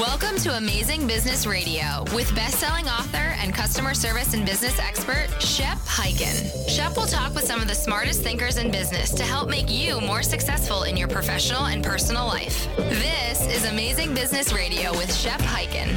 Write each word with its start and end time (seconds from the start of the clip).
Welcome 0.00 0.38
to 0.38 0.56
Amazing 0.56 1.06
Business 1.06 1.44
Radio 1.44 2.04
with 2.14 2.34
best-selling 2.34 2.88
author 2.88 3.18
and 3.18 3.54
customer 3.54 3.92
service 3.92 4.32
and 4.32 4.46
business 4.46 4.78
expert 4.78 5.28
Shep 5.42 5.76
Hyken. 5.80 6.66
Shep 6.70 6.96
will 6.96 7.04
talk 7.04 7.34
with 7.34 7.44
some 7.44 7.60
of 7.60 7.68
the 7.68 7.74
smartest 7.74 8.22
thinkers 8.22 8.56
in 8.56 8.70
business 8.70 9.12
to 9.12 9.24
help 9.24 9.50
make 9.50 9.68
you 9.68 10.00
more 10.00 10.22
successful 10.22 10.84
in 10.84 10.96
your 10.96 11.06
professional 11.06 11.66
and 11.66 11.84
personal 11.84 12.24
life. 12.26 12.66
This 12.78 13.46
is 13.48 13.66
Amazing 13.70 14.14
Business 14.14 14.54
Radio 14.54 14.90
with 14.92 15.14
Shep 15.14 15.38
Hyken. 15.40 15.88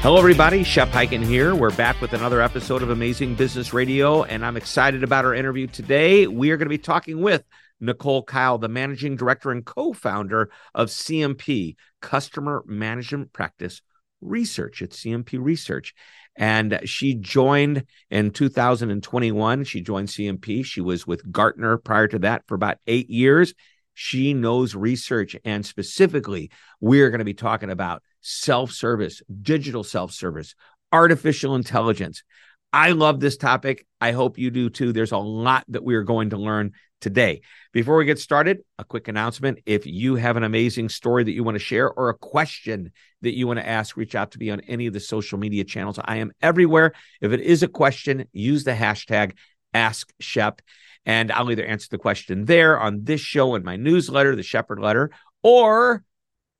Hello, 0.00 0.16
everybody. 0.16 0.64
Shep 0.64 0.88
Hyken 0.88 1.22
here. 1.22 1.54
We're 1.54 1.76
back 1.76 2.00
with 2.00 2.14
another 2.14 2.40
episode 2.40 2.82
of 2.82 2.88
Amazing 2.88 3.34
Business 3.34 3.74
Radio, 3.74 4.22
and 4.22 4.42
I'm 4.42 4.56
excited 4.56 5.02
about 5.02 5.26
our 5.26 5.34
interview 5.34 5.66
today. 5.66 6.26
We 6.26 6.50
are 6.52 6.56
going 6.56 6.64
to 6.64 6.70
be 6.70 6.78
talking 6.78 7.20
with 7.20 7.44
Nicole 7.80 8.22
Kyle, 8.22 8.58
the 8.58 8.68
managing 8.68 9.16
director 9.16 9.50
and 9.50 9.64
co 9.64 9.92
founder 9.92 10.50
of 10.74 10.88
CMP, 10.88 11.76
Customer 12.00 12.62
Management 12.66 13.32
Practice 13.32 13.82
Research 14.20 14.82
at 14.82 14.90
CMP 14.90 15.38
Research. 15.40 15.94
And 16.36 16.80
she 16.84 17.14
joined 17.14 17.84
in 18.10 18.30
2021. 18.30 19.64
She 19.64 19.80
joined 19.80 20.08
CMP. 20.08 20.64
She 20.64 20.80
was 20.80 21.06
with 21.06 21.30
Gartner 21.30 21.78
prior 21.78 22.08
to 22.08 22.18
that 22.20 22.42
for 22.46 22.54
about 22.54 22.78
eight 22.86 23.10
years. 23.10 23.54
She 24.00 24.32
knows 24.32 24.76
research, 24.76 25.34
and 25.44 25.66
specifically, 25.66 26.52
we're 26.80 27.10
going 27.10 27.18
to 27.18 27.24
be 27.24 27.34
talking 27.34 27.68
about 27.68 28.04
self 28.20 28.70
service, 28.70 29.20
digital 29.42 29.82
self 29.82 30.12
service, 30.12 30.54
artificial 30.92 31.56
intelligence. 31.56 32.22
I 32.72 32.92
love 32.92 33.20
this 33.20 33.36
topic. 33.36 33.86
I 34.00 34.12
hope 34.12 34.38
you 34.38 34.50
do 34.50 34.68
too. 34.68 34.92
There's 34.92 35.12
a 35.12 35.18
lot 35.18 35.64
that 35.68 35.82
we 35.82 35.94
are 35.94 36.02
going 36.02 36.30
to 36.30 36.36
learn 36.36 36.72
today. 37.00 37.40
Before 37.72 37.96
we 37.96 38.04
get 38.04 38.18
started, 38.18 38.58
a 38.78 38.84
quick 38.84 39.08
announcement. 39.08 39.60
If 39.64 39.86
you 39.86 40.16
have 40.16 40.36
an 40.36 40.42
amazing 40.42 40.88
story 40.88 41.24
that 41.24 41.32
you 41.32 41.44
want 41.44 41.54
to 41.54 41.64
share 41.64 41.90
or 41.90 42.08
a 42.08 42.14
question 42.14 42.92
that 43.22 43.36
you 43.36 43.46
want 43.46 43.58
to 43.58 43.66
ask, 43.66 43.96
reach 43.96 44.14
out 44.14 44.32
to 44.32 44.38
me 44.38 44.50
on 44.50 44.60
any 44.62 44.86
of 44.86 44.92
the 44.92 45.00
social 45.00 45.38
media 45.38 45.64
channels. 45.64 45.98
I 46.04 46.16
am 46.16 46.32
everywhere. 46.42 46.92
If 47.20 47.32
it 47.32 47.40
is 47.40 47.62
a 47.62 47.68
question, 47.68 48.26
use 48.32 48.64
the 48.64 48.72
hashtag 48.72 49.32
Ask 49.74 50.12
Shep, 50.18 50.62
and 51.04 51.30
I'll 51.30 51.50
either 51.50 51.64
answer 51.64 51.88
the 51.90 51.98
question 51.98 52.46
there 52.46 52.80
on 52.80 53.04
this 53.04 53.20
show 53.20 53.54
in 53.54 53.64
my 53.64 53.76
newsletter, 53.76 54.34
the 54.34 54.42
Shepard 54.42 54.80
Letter, 54.80 55.10
or 55.42 56.04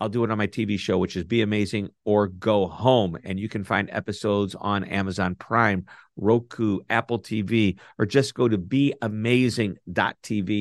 I'll 0.00 0.08
do 0.08 0.22
it 0.24 0.30
on 0.30 0.38
my 0.38 0.46
TV 0.46 0.78
show, 0.78 0.96
which 0.98 1.16
is 1.16 1.24
Be 1.24 1.42
Amazing 1.42 1.88
or 2.04 2.28
Go 2.28 2.68
Home. 2.68 3.18
And 3.24 3.40
you 3.40 3.48
can 3.48 3.64
find 3.64 3.90
episodes 3.90 4.54
on 4.54 4.84
Amazon 4.84 5.34
Prime, 5.34 5.86
Roku, 6.16 6.78
Apple 6.88 7.18
TV, 7.18 7.78
or 7.98 8.06
just 8.06 8.34
go 8.34 8.46
to 8.48 8.56
beamazing.tv 8.56 9.78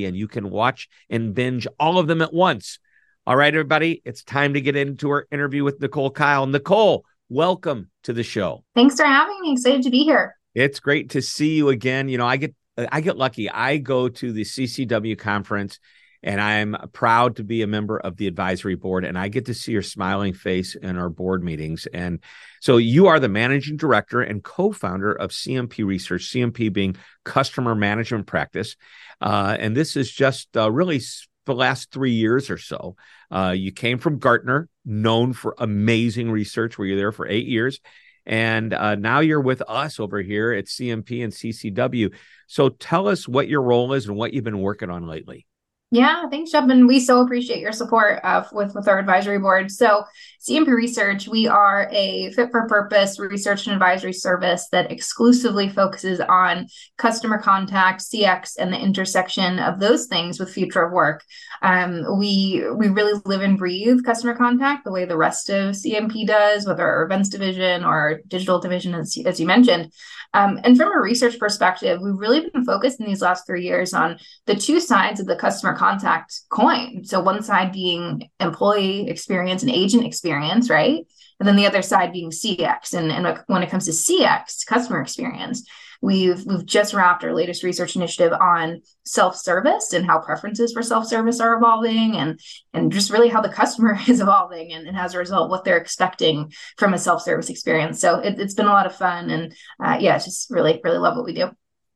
and 0.08 0.18
you 0.18 0.28
can 0.28 0.50
watch 0.50 0.90
and 1.10 1.36
binge 1.36 1.68
all 1.80 2.00
of 2.00 2.08
them 2.08 2.22
at 2.22 2.34
once. 2.34 2.80
All 3.28 3.36
right, 3.36 3.54
everybody, 3.54 4.02
it's 4.06 4.24
time 4.24 4.54
to 4.56 4.62
get 4.62 4.76
into 4.76 5.10
our 5.10 5.28
interview 5.32 5.64
with 5.64 5.80
Nicole 5.82 6.10
Kyle. 6.10 6.48
Nicole, 6.48 7.06
welcome 7.30 7.92
to 8.04 8.14
the 8.14 8.24
show. 8.24 8.64
Thanks 8.74 8.96
for 8.96 9.06
having 9.06 9.40
me. 9.42 9.52
Excited 9.52 9.84
to 9.84 9.90
be 9.92 10.04
here. 10.04 10.36
It's 10.56 10.80
great 10.80 11.12
to 11.12 11.22
see 11.22 11.56
you 11.56 11.70
again. 11.70 12.10
You 12.10 12.18
know, 12.18 12.26
I 12.26 12.38
get 12.38 12.56
I 12.92 13.02
get 13.02 13.18
lucky. 13.18 13.50
I 13.50 13.78
go 13.78 14.08
to 14.08 14.32
the 14.32 14.44
CCW 14.44 15.18
conference 15.18 15.80
and 16.24 16.42
I'm 16.42 16.76
proud 16.94 17.38
to 17.38 17.44
be 17.44 17.62
a 17.62 17.68
member 17.68 17.98
of 17.98 18.18
the 18.18 18.28
advisory 18.28 18.76
board 18.76 19.06
and 19.06 19.18
I 19.18 19.28
get 19.28 19.46
to 19.46 19.54
see 19.54 19.72
your 19.72 19.82
smiling 19.82 20.34
face 20.34 20.76
in 20.76 20.98
our 20.98 21.10
board 21.10 21.44
meetings. 21.44 21.88
And 21.88 22.20
so 22.62 22.78
you 22.78 23.08
are 23.08 23.20
the 23.20 23.30
managing 23.30 23.78
director 23.78 24.22
and 24.22 24.44
co-founder 24.44 25.14
of 25.14 25.32
CMP 25.32 25.86
Research, 25.86 26.32
CMP 26.32 26.72
being 26.72 26.96
customer 27.24 27.76
management 27.76 28.28
practice. 28.28 28.76
Uh, 29.22 29.56
and 29.60 29.76
this 29.76 29.96
is 29.96 30.12
just 30.12 30.56
uh, 30.58 30.72
really 30.72 31.02
the 31.46 31.56
last 31.56 31.92
three 31.92 32.12
years 32.12 32.50
or 32.50 32.58
so. 32.58 32.96
Uh, 33.32 33.54
you 33.56 33.72
came 33.72 33.98
from 33.98 34.20
Gartner, 34.20 34.70
known 34.86 35.34
for 35.34 35.56
amazing 35.58 36.30
research, 36.30 36.78
where 36.78 36.88
you're 36.88 36.98
there 36.98 37.12
for 37.12 37.28
eight 37.28 37.48
years. 37.48 37.80
And 38.28 38.74
uh, 38.74 38.96
now 38.96 39.22
you're 39.22 39.42
with 39.42 39.64
us 39.68 40.00
over 40.00 40.22
here 40.22 40.52
at 40.52 40.66
CMP 40.66 41.24
and 41.24 41.34
CCW. 41.34 42.14
So 42.46 42.70
tell 42.70 43.08
us 43.08 43.28
what 43.28 43.48
your 43.48 43.62
role 43.62 43.94
is 43.94 44.08
and 44.08 44.18
what 44.18 44.34
you've 44.34 44.44
been 44.44 44.60
working 44.60 44.90
on 44.90 45.08
lately. 45.08 45.47
Yeah, 45.90 46.28
thanks. 46.30 46.54
And 46.54 46.86
we 46.86 47.00
so 47.00 47.22
appreciate 47.22 47.62
your 47.62 47.72
support 47.72 48.20
uh, 48.22 48.44
with, 48.52 48.76
with 48.76 48.90
our 48.90 49.00
advisory 49.00 49.40
board. 49.40 49.72
So, 49.72 50.04
CMP 50.42 50.68
Research, 50.68 51.30
we 51.30 51.48
are 51.48 51.90
a 51.92 52.32
fit 52.34 52.52
for 52.52 52.68
purpose 52.68 53.20
research 53.20 53.66
and 53.66 53.74
advisory 53.74 54.12
service 54.12 54.68
that 54.74 54.92
exclusively 54.92 55.70
focuses 55.70 56.20
on 56.20 56.68
customer 56.98 57.38
contact, 57.38 58.02
CX, 58.02 58.56
and 58.60 58.72
the 58.72 58.78
intersection 58.78 59.60
of 59.60 59.80
those 59.80 60.08
things 60.08 60.40
with 60.40 60.54
future 60.54 60.84
of 60.84 60.92
work. 60.92 61.24
Um, 61.62 62.18
we 62.20 62.66
we 62.76 62.90
really 62.90 63.20
live 63.26 63.42
and 63.42 63.58
breathe 63.58 64.04
customer 64.06 64.36
contact 64.36 64.84
the 64.84 64.92
way 64.92 65.06
the 65.06 65.18
rest 65.18 65.50
of 65.50 65.74
CMP 65.74 66.28
does, 66.28 66.68
with 66.68 66.82
our 66.82 67.04
events 67.04 67.30
division 67.30 67.86
or 67.86 67.94
our 67.94 68.22
digital 68.28 68.60
division, 68.60 68.94
as, 68.94 69.18
as 69.26 69.40
you 69.40 69.48
mentioned. 69.48 69.92
Um, 70.34 70.60
and 70.64 70.78
from 70.78 70.92
a 70.92 71.00
research 71.00 71.40
perspective, 71.40 72.00
we've 72.02 72.18
really 72.18 72.50
been 72.50 72.66
focused 72.66 73.00
in 73.00 73.06
these 73.06 73.22
last 73.22 73.46
three 73.46 73.64
years 73.64 73.94
on 73.94 74.20
the 74.46 74.56
two 74.56 74.80
sides 74.80 75.20
of 75.20 75.26
the 75.26 75.36
customer 75.36 75.76
contact 75.78 76.42
coin. 76.50 77.04
So, 77.06 77.22
one 77.22 77.42
side 77.44 77.72
being 77.72 78.30
employee 78.40 79.10
experience 79.10 79.64
and 79.64 79.72
agent 79.72 80.06
experience, 80.06 80.70
right? 80.70 81.06
And 81.40 81.48
then 81.48 81.56
the 81.56 81.68
other 81.68 81.82
side 81.82 82.12
being 82.12 82.32
CX. 82.32 82.94
And, 82.94 83.12
and 83.12 83.40
when 83.48 83.62
it 83.62 83.70
comes 83.70 83.86
to 83.86 83.92
CX, 83.92 84.66
customer 84.66 85.02
experience, 85.02 85.68
We've 86.02 86.46
we've 86.46 86.66
just 86.66 86.94
wrapped 86.94 87.24
our 87.24 87.34
latest 87.34 87.64
research 87.64 87.96
initiative 87.96 88.34
on 88.34 88.82
self-service 89.06 89.94
and 89.94 90.06
how 90.06 90.20
preferences 90.20 90.72
for 90.72 90.84
self-service 90.84 91.40
are 91.40 91.56
evolving 91.56 92.18
and 92.18 92.40
and 92.74 92.92
just 92.92 93.10
really 93.10 93.30
how 93.30 93.42
the 93.42 93.50
customer 93.50 93.98
is 94.08 94.20
evolving 94.20 94.74
and, 94.74 94.88
and 94.88 94.98
as 94.98 95.14
a 95.14 95.18
result 95.18 95.50
what 95.50 95.64
they're 95.64 95.78
expecting 95.78 96.52
from 96.78 96.94
a 96.94 97.00
self-service 97.00 97.50
experience. 97.50 98.00
So 98.00 98.20
it, 98.20 98.38
has 98.38 98.54
been 98.54 98.68
a 98.68 98.72
lot 98.72 98.86
of 98.86 98.96
fun 98.96 99.30
and 99.30 99.56
uh, 99.84 99.98
yeah, 100.00 100.18
just 100.18 100.52
really 100.52 100.80
really 100.84 101.00
love 101.00 101.16
what 101.16 101.26
we 101.26 101.34
do 101.34 101.50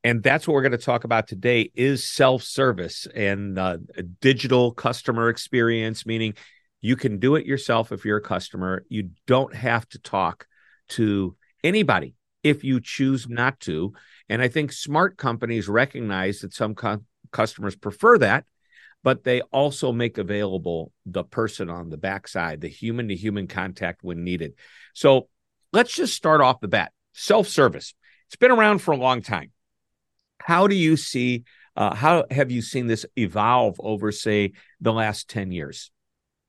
and 0.04 0.24
that's 0.24 0.48
what 0.48 0.54
we're 0.54 0.62
going 0.62 0.72
to 0.72 0.78
talk 0.78 1.04
about 1.04 1.28
today 1.28 1.72
is 1.76 2.10
self-service 2.10 3.08
and 3.14 3.60
uh, 3.60 3.78
digital 4.20 4.72
customer 4.72 5.30
experience 5.30 6.06
meaning 6.06 6.34
you 6.82 6.96
can 6.96 7.20
do 7.20 7.36
it 7.36 7.46
yourself 7.46 7.92
if 7.92 8.06
you're 8.06 8.18
a 8.18 8.22
customer 8.22 8.86
you 8.90 9.10
don't 9.28 9.56
have 9.56 9.88
to 9.90 10.00
talk 10.00 10.48
to 10.88 11.36
anybody 11.64 12.16
if 12.44 12.64
you 12.64 12.80
choose 12.80 13.28
not 13.30 13.60
to. 13.62 13.94
And 14.30 14.42
I 14.42 14.48
think 14.48 14.72
smart 14.72 15.18
companies 15.18 15.68
recognize 15.68 16.40
that 16.40 16.54
some 16.54 16.76
co- 16.76 17.04
customers 17.32 17.76
prefer 17.76 18.18
that, 18.20 18.46
but 19.04 19.24
they 19.24 19.42
also 19.42 19.92
make 19.92 20.18
available 20.18 20.92
the 21.06 21.24
person 21.24 21.70
on 21.70 21.90
the 21.90 21.98
backside, 21.98 22.62
the 22.62 22.68
human 22.68 23.08
to 23.10 23.16
human 23.16 23.48
contact 23.48 24.04
when 24.04 24.24
needed. 24.24 24.54
So 24.94 25.28
let's 25.74 25.94
just 25.94 26.16
start 26.16 26.42
off 26.42 26.62
the 26.62 26.68
bat 26.68 26.92
self 27.14 27.48
service. 27.48 27.94
It's 28.28 28.36
been 28.36 28.52
around 28.52 28.80
for 28.80 28.92
a 28.92 28.98
long 28.98 29.22
time. 29.22 29.52
How 30.46 30.68
do 30.68 30.76
you 30.76 30.98
see, 30.98 31.44
uh, 31.76 31.96
how 31.96 32.26
have 32.32 32.52
you 32.52 32.62
seen 32.62 32.88
this 32.88 33.06
evolve 33.16 33.76
over, 33.80 34.12
say, 34.12 34.54
the 34.80 34.94
last 34.94 35.30
10 35.30 35.52
years? 35.52 35.92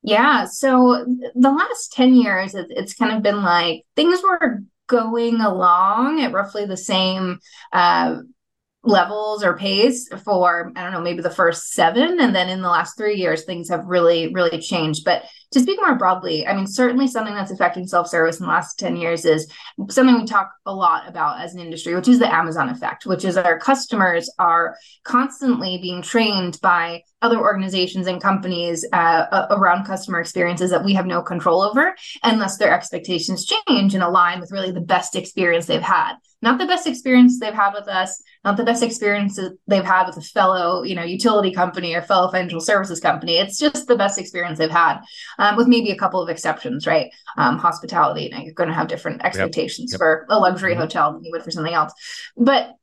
Yeah. 0.03 0.47
So 0.47 1.05
the 1.35 1.51
last 1.51 1.93
10 1.93 2.15
years, 2.15 2.55
it's 2.55 2.95
kind 2.95 3.17
of 3.17 3.23
been 3.23 3.43
like 3.43 3.85
things 3.95 4.21
were 4.23 4.63
going 4.89 5.41
along 5.41 6.21
at 6.21 6.33
roughly 6.33 6.67
the 6.67 6.77
same 6.77 7.39
uh, 7.73 8.17
levels 8.85 9.45
or 9.45 9.57
pace 9.57 10.09
for 10.25 10.73
i 10.75 10.83
don't 10.83 10.93
know 10.93 11.01
maybe 11.01 11.23
the 11.23 11.31
first 11.31 11.73
seven 11.73 12.21
and 12.21 12.35
then 12.35 12.49
in 12.49 12.63
the 12.63 12.69
last 12.69 12.97
three 12.97 13.15
years 13.15 13.45
things 13.45 13.69
have 13.69 13.85
really 13.87 14.33
really 14.35 14.59
changed. 14.59 15.05
But 15.05 15.23
to 15.53 15.61
speak 15.61 15.79
more 15.81 15.95
broadly 15.95 16.47
i 16.47 16.55
mean 16.55 16.67
certainly 16.67 17.07
something 17.07 17.35
that's 17.35 17.53
affecting 17.53 17.87
self-service 17.87 18.41
in 18.41 18.47
the 18.47 18.51
last 18.51 18.79
10 18.79 18.97
years 18.97 19.25
is 19.25 19.47
something 19.89 20.17
we 20.17 20.25
talk 20.25 20.51
a 20.67 20.75
lot 20.75 21.09
about 21.09 21.41
as 21.41 21.55
an 21.55 21.61
industry 21.61 21.95
which 21.95 22.09
is 22.09 22.19
the 22.19 22.35
amazon 22.35 22.71
effect 22.71 23.07
which 23.07 23.25
is 23.25 23.37
our 23.37 23.59
customers 23.59 24.29
are 24.39 24.77
constantly 25.05 25.79
being 25.81 26.03
trained 26.03 26.59
by 26.61 27.03
other 27.21 27.39
organizations 27.39 28.07
and 28.09 28.21
companies 28.21 28.85
uh, 28.93 29.47
around 29.51 29.85
customer 29.85 30.21
experiences 30.21 30.71
that 30.71 30.85
we 30.85 30.95
have 30.95 31.07
no 31.07 31.23
control 31.23 31.63
over 31.63 31.95
unless 32.25 32.57
their 32.57 32.75
expectations 32.75 33.47
change 33.47 33.95
and 33.95 34.03
align 34.03 34.41
with 34.41 34.51
really 34.51 34.73
the 34.73 34.81
best 34.81 35.15
experience 35.15 35.67
they've 35.67 35.83
had 35.83 36.15
not 36.43 36.59
the 36.59 36.67
best 36.67 36.87
experience 36.87 37.39
they've 37.39 37.55
had 37.55 37.73
with 37.73 37.89
us 37.89 38.23
not 38.45 38.57
the 38.57 38.65
best 38.65 38.83
experiences 38.83 39.53
they've 39.67 39.85
had 39.85 40.07
with 40.07 40.17
a 40.17 40.21
fellow 40.21 40.83
you 40.83 40.95
know 40.95 41.03
utility 41.03 41.53
company 41.53 41.95
or 41.95 42.03
fellow 42.03 42.31
financial 42.31 42.61
services 42.61 43.01
company 43.01 43.37
it's 43.39 43.59
just 43.59 43.87
the 43.87 43.97
best 43.97 44.19
experience 44.19 44.59
they've 44.59 44.71
had 44.71 45.01
um, 45.39 45.57
with 45.57 45.69
maybe 45.69 45.91
a 45.91 45.97
couple 45.97 46.21
of 46.21 46.29
exceptions 46.29 46.87
right 46.87 47.11
um, 47.39 47.59
hospitality 47.59 48.25
you 48.25 48.31
know, 48.31 48.39
you're 48.39 48.55
going 48.55 48.69
to 48.69 48.75
have 48.75 48.89
different 48.89 49.25
expectations 49.25 49.93
yep. 49.93 49.99
Yep. 49.99 49.99
for 49.99 50.27
a 50.29 50.39
luxury 50.39 50.73
mm-hmm. 50.73 50.83
hotel 50.83 51.13
than 51.13 51.25
you 51.25 51.31
would 51.33 51.43
for 51.43 51.51
something 51.51 51.75
else 51.75 51.93
but 52.37 52.75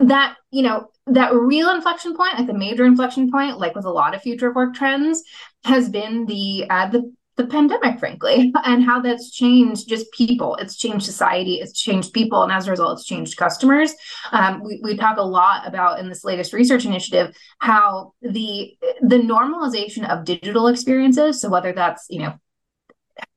that 0.00 0.36
you 0.50 0.62
know 0.62 0.88
that 1.06 1.34
real 1.34 1.70
inflection 1.70 2.14
point 2.14 2.38
like 2.38 2.46
the 2.46 2.54
major 2.54 2.84
inflection 2.84 3.30
point 3.30 3.58
like 3.58 3.74
with 3.74 3.84
a 3.84 3.90
lot 3.90 4.14
of 4.14 4.22
future 4.22 4.52
work 4.52 4.74
trends 4.74 5.22
has 5.64 5.88
been 5.88 6.26
the 6.26 6.66
uh, 6.68 6.88
the 6.88 7.12
the 7.40 7.46
pandemic 7.46 7.98
frankly 7.98 8.52
and 8.64 8.84
how 8.84 9.00
that's 9.00 9.30
changed 9.30 9.88
just 9.88 10.12
people. 10.12 10.56
It's 10.56 10.76
changed 10.76 11.06
society. 11.06 11.54
It's 11.54 11.78
changed 11.80 12.12
people. 12.12 12.42
And 12.42 12.52
as 12.52 12.66
a 12.66 12.70
result 12.70 12.98
it's 12.98 13.06
changed 13.06 13.36
customers. 13.36 13.94
Um, 14.32 14.62
we, 14.62 14.80
we 14.82 14.96
talk 14.96 15.16
a 15.16 15.22
lot 15.22 15.66
about 15.66 15.98
in 15.98 16.08
this 16.08 16.24
latest 16.24 16.52
research 16.52 16.84
initiative 16.84 17.34
how 17.58 18.12
the 18.20 18.76
the 19.00 19.16
normalization 19.16 20.08
of 20.08 20.24
digital 20.24 20.66
experiences 20.66 21.40
so 21.40 21.48
whether 21.48 21.72
that's 21.72 22.06
you 22.10 22.20
know 22.20 22.34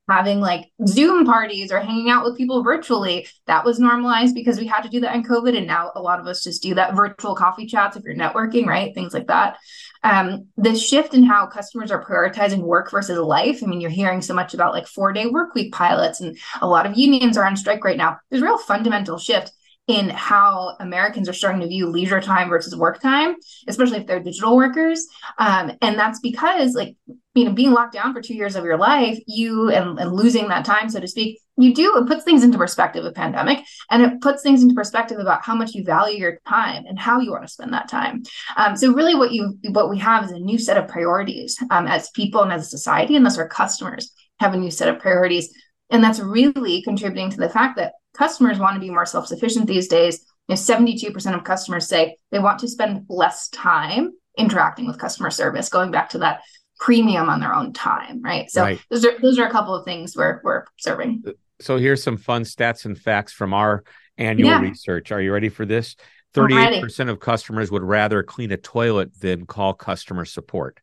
having 0.08 0.40
like 0.40 0.70
Zoom 0.86 1.24
parties 1.24 1.72
or 1.72 1.80
hanging 1.80 2.10
out 2.10 2.24
with 2.24 2.36
people 2.36 2.62
virtually. 2.62 3.26
That 3.46 3.64
was 3.64 3.78
normalized 3.78 4.34
because 4.34 4.58
we 4.58 4.66
had 4.66 4.82
to 4.82 4.88
do 4.88 5.00
that 5.00 5.14
in 5.14 5.24
COVID. 5.24 5.56
And 5.56 5.66
now 5.66 5.92
a 5.94 6.02
lot 6.02 6.20
of 6.20 6.26
us 6.26 6.44
just 6.44 6.62
do 6.62 6.74
that 6.74 6.94
virtual 6.94 7.34
coffee 7.34 7.66
chats 7.66 7.96
if 7.96 8.04
you're 8.04 8.14
networking, 8.14 8.66
right? 8.66 8.94
Things 8.94 9.14
like 9.14 9.28
that. 9.28 9.56
Um, 10.02 10.48
shift 10.76 11.14
in 11.14 11.24
how 11.24 11.46
customers 11.46 11.90
are 11.90 12.04
prioritizing 12.04 12.58
work 12.58 12.90
versus 12.90 13.18
life. 13.18 13.62
I 13.62 13.66
mean, 13.66 13.80
you're 13.80 13.90
hearing 13.90 14.20
so 14.20 14.34
much 14.34 14.52
about 14.52 14.74
like 14.74 14.86
four 14.86 15.14
day 15.14 15.26
work 15.26 15.54
week 15.54 15.72
pilots, 15.72 16.20
and 16.20 16.36
a 16.60 16.68
lot 16.68 16.84
of 16.84 16.98
unions 16.98 17.38
are 17.38 17.46
on 17.46 17.56
strike 17.56 17.82
right 17.84 17.96
now. 17.96 18.18
There's 18.28 18.42
a 18.42 18.44
real 18.44 18.58
fundamental 18.58 19.16
shift 19.16 19.52
in 19.86 20.08
how 20.08 20.76
Americans 20.80 21.28
are 21.28 21.34
starting 21.34 21.60
to 21.60 21.66
view 21.66 21.86
leisure 21.86 22.20
time 22.20 22.48
versus 22.48 22.74
work 22.74 23.00
time, 23.00 23.34
especially 23.68 23.98
if 23.98 24.06
they're 24.06 24.20
digital 24.20 24.56
workers. 24.56 25.06
Um, 25.38 25.72
and 25.82 25.98
that's 25.98 26.20
because, 26.20 26.74
like, 26.74 26.96
you 27.34 27.44
know, 27.44 27.52
being 27.52 27.72
locked 27.72 27.92
down 27.92 28.14
for 28.14 28.22
two 28.22 28.34
years 28.34 28.56
of 28.56 28.64
your 28.64 28.78
life, 28.78 29.18
you 29.26 29.70
and, 29.70 29.98
and 29.98 30.12
losing 30.12 30.48
that 30.48 30.64
time, 30.64 30.88
so 30.88 31.00
to 31.00 31.08
speak, 31.08 31.40
you 31.56 31.74
do, 31.74 31.98
it 31.98 32.06
puts 32.06 32.24
things 32.24 32.42
into 32.42 32.56
perspective 32.56 33.04
of 33.04 33.14
pandemic 33.14 33.58
and 33.90 34.02
it 34.02 34.20
puts 34.20 34.42
things 34.42 34.62
into 34.62 34.74
perspective 34.74 35.18
about 35.18 35.44
how 35.44 35.54
much 35.54 35.74
you 35.74 35.84
value 35.84 36.18
your 36.18 36.38
time 36.48 36.84
and 36.86 36.98
how 36.98 37.20
you 37.20 37.30
want 37.30 37.42
to 37.42 37.52
spend 37.52 37.72
that 37.72 37.88
time. 37.88 38.22
Um, 38.56 38.76
so 38.76 38.92
really 38.92 39.14
what 39.14 39.32
you, 39.32 39.58
what 39.70 39.90
we 39.90 39.98
have 39.98 40.24
is 40.24 40.32
a 40.32 40.38
new 40.38 40.58
set 40.58 40.76
of 40.76 40.88
priorities 40.88 41.58
um, 41.70 41.86
as 41.86 42.10
people 42.10 42.42
and 42.42 42.52
as 42.52 42.62
a 42.62 42.70
society, 42.70 43.16
and 43.16 43.26
thus 43.26 43.38
our 43.38 43.48
customers 43.48 44.12
have 44.40 44.54
a 44.54 44.56
new 44.56 44.70
set 44.70 44.88
of 44.88 44.98
priorities. 44.98 45.52
And 45.90 46.02
that's 46.02 46.20
really 46.20 46.82
contributing 46.82 47.30
to 47.30 47.36
the 47.36 47.50
fact 47.50 47.76
that 47.76 47.92
customers 48.14 48.58
want 48.58 48.74
to 48.74 48.80
be 48.80 48.90
more 48.90 49.06
self-sufficient 49.06 49.66
these 49.66 49.88
days. 49.88 50.24
You 50.48 50.54
know, 50.54 50.60
72% 50.60 51.34
of 51.34 51.44
customers 51.44 51.88
say 51.88 52.16
they 52.30 52.38
want 52.38 52.58
to 52.60 52.68
spend 52.68 53.06
less 53.08 53.48
time 53.48 54.12
interacting 54.36 54.86
with 54.86 54.98
customer 54.98 55.30
service, 55.30 55.68
going 55.68 55.90
back 55.90 56.10
to 56.10 56.18
that 56.18 56.42
premium 56.78 57.28
on 57.28 57.40
their 57.40 57.54
own 57.54 57.72
time, 57.72 58.22
right? 58.22 58.50
So 58.50 58.62
right. 58.62 58.80
those 58.90 59.04
are 59.04 59.18
those 59.20 59.38
are 59.38 59.46
a 59.46 59.50
couple 59.50 59.74
of 59.74 59.84
things 59.84 60.16
we're 60.16 60.40
we're 60.42 60.64
serving. 60.78 61.24
So 61.60 61.76
here's 61.76 62.02
some 62.02 62.16
fun 62.16 62.42
stats 62.42 62.84
and 62.84 62.98
facts 62.98 63.32
from 63.32 63.54
our 63.54 63.84
annual 64.18 64.50
yeah. 64.50 64.60
research. 64.60 65.12
Are 65.12 65.20
you 65.20 65.32
ready 65.32 65.48
for 65.48 65.64
this? 65.64 65.96
38% 66.34 67.08
of 67.08 67.20
customers 67.20 67.70
would 67.70 67.84
rather 67.84 68.22
clean 68.24 68.50
a 68.50 68.56
toilet 68.56 69.18
than 69.20 69.46
call 69.46 69.72
customer 69.72 70.24
support. 70.24 70.80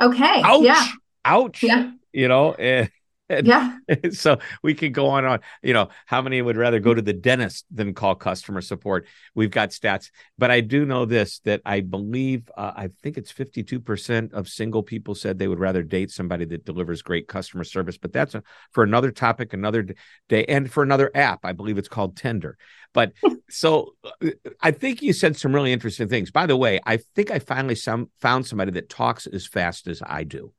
Okay. 0.00 0.42
Ouch. 0.42 0.64
Yeah. 0.64 0.86
Ouch. 1.24 1.62
Yeah. 1.62 1.92
You 2.12 2.26
know, 2.26 2.52
eh, 2.52 2.88
and, 3.28 3.46
yeah. 3.46 3.78
So 4.12 4.38
we 4.62 4.74
could 4.74 4.92
go 4.92 5.08
on 5.08 5.24
on. 5.24 5.40
You 5.62 5.72
know, 5.72 5.88
how 6.06 6.20
many 6.22 6.40
would 6.42 6.56
rather 6.56 6.80
go 6.80 6.92
to 6.92 7.02
the 7.02 7.12
dentist 7.12 7.64
than 7.70 7.94
call 7.94 8.14
customer 8.14 8.60
support? 8.60 9.06
We've 9.34 9.50
got 9.50 9.70
stats, 9.70 10.10
but 10.38 10.50
I 10.50 10.60
do 10.60 10.84
know 10.84 11.04
this 11.04 11.40
that 11.40 11.60
I 11.64 11.80
believe 11.80 12.50
uh, 12.56 12.72
I 12.76 12.88
think 13.02 13.16
it's 13.16 13.30
fifty 13.30 13.62
two 13.62 13.80
percent 13.80 14.34
of 14.34 14.48
single 14.48 14.82
people 14.82 15.14
said 15.14 15.38
they 15.38 15.48
would 15.48 15.58
rather 15.58 15.82
date 15.82 16.10
somebody 16.10 16.44
that 16.46 16.64
delivers 16.64 17.02
great 17.02 17.28
customer 17.28 17.64
service. 17.64 17.96
But 17.96 18.12
that's 18.12 18.34
a, 18.34 18.42
for 18.72 18.84
another 18.84 19.10
topic, 19.10 19.52
another 19.52 19.86
day, 20.28 20.44
and 20.44 20.70
for 20.70 20.82
another 20.82 21.10
app. 21.14 21.40
I 21.44 21.52
believe 21.52 21.78
it's 21.78 21.88
called 21.88 22.16
Tender. 22.16 22.58
But 22.92 23.12
so 23.50 23.94
uh, 24.04 24.30
I 24.60 24.70
think 24.70 25.02
you 25.02 25.12
said 25.12 25.36
some 25.36 25.54
really 25.54 25.72
interesting 25.72 26.08
things. 26.08 26.30
By 26.30 26.46
the 26.46 26.56
way, 26.56 26.80
I 26.84 26.98
think 27.14 27.30
I 27.30 27.38
finally 27.38 27.74
some, 27.74 28.10
found 28.20 28.46
somebody 28.46 28.72
that 28.72 28.88
talks 28.88 29.26
as 29.26 29.46
fast 29.46 29.86
as 29.88 30.02
I 30.04 30.24
do. 30.24 30.52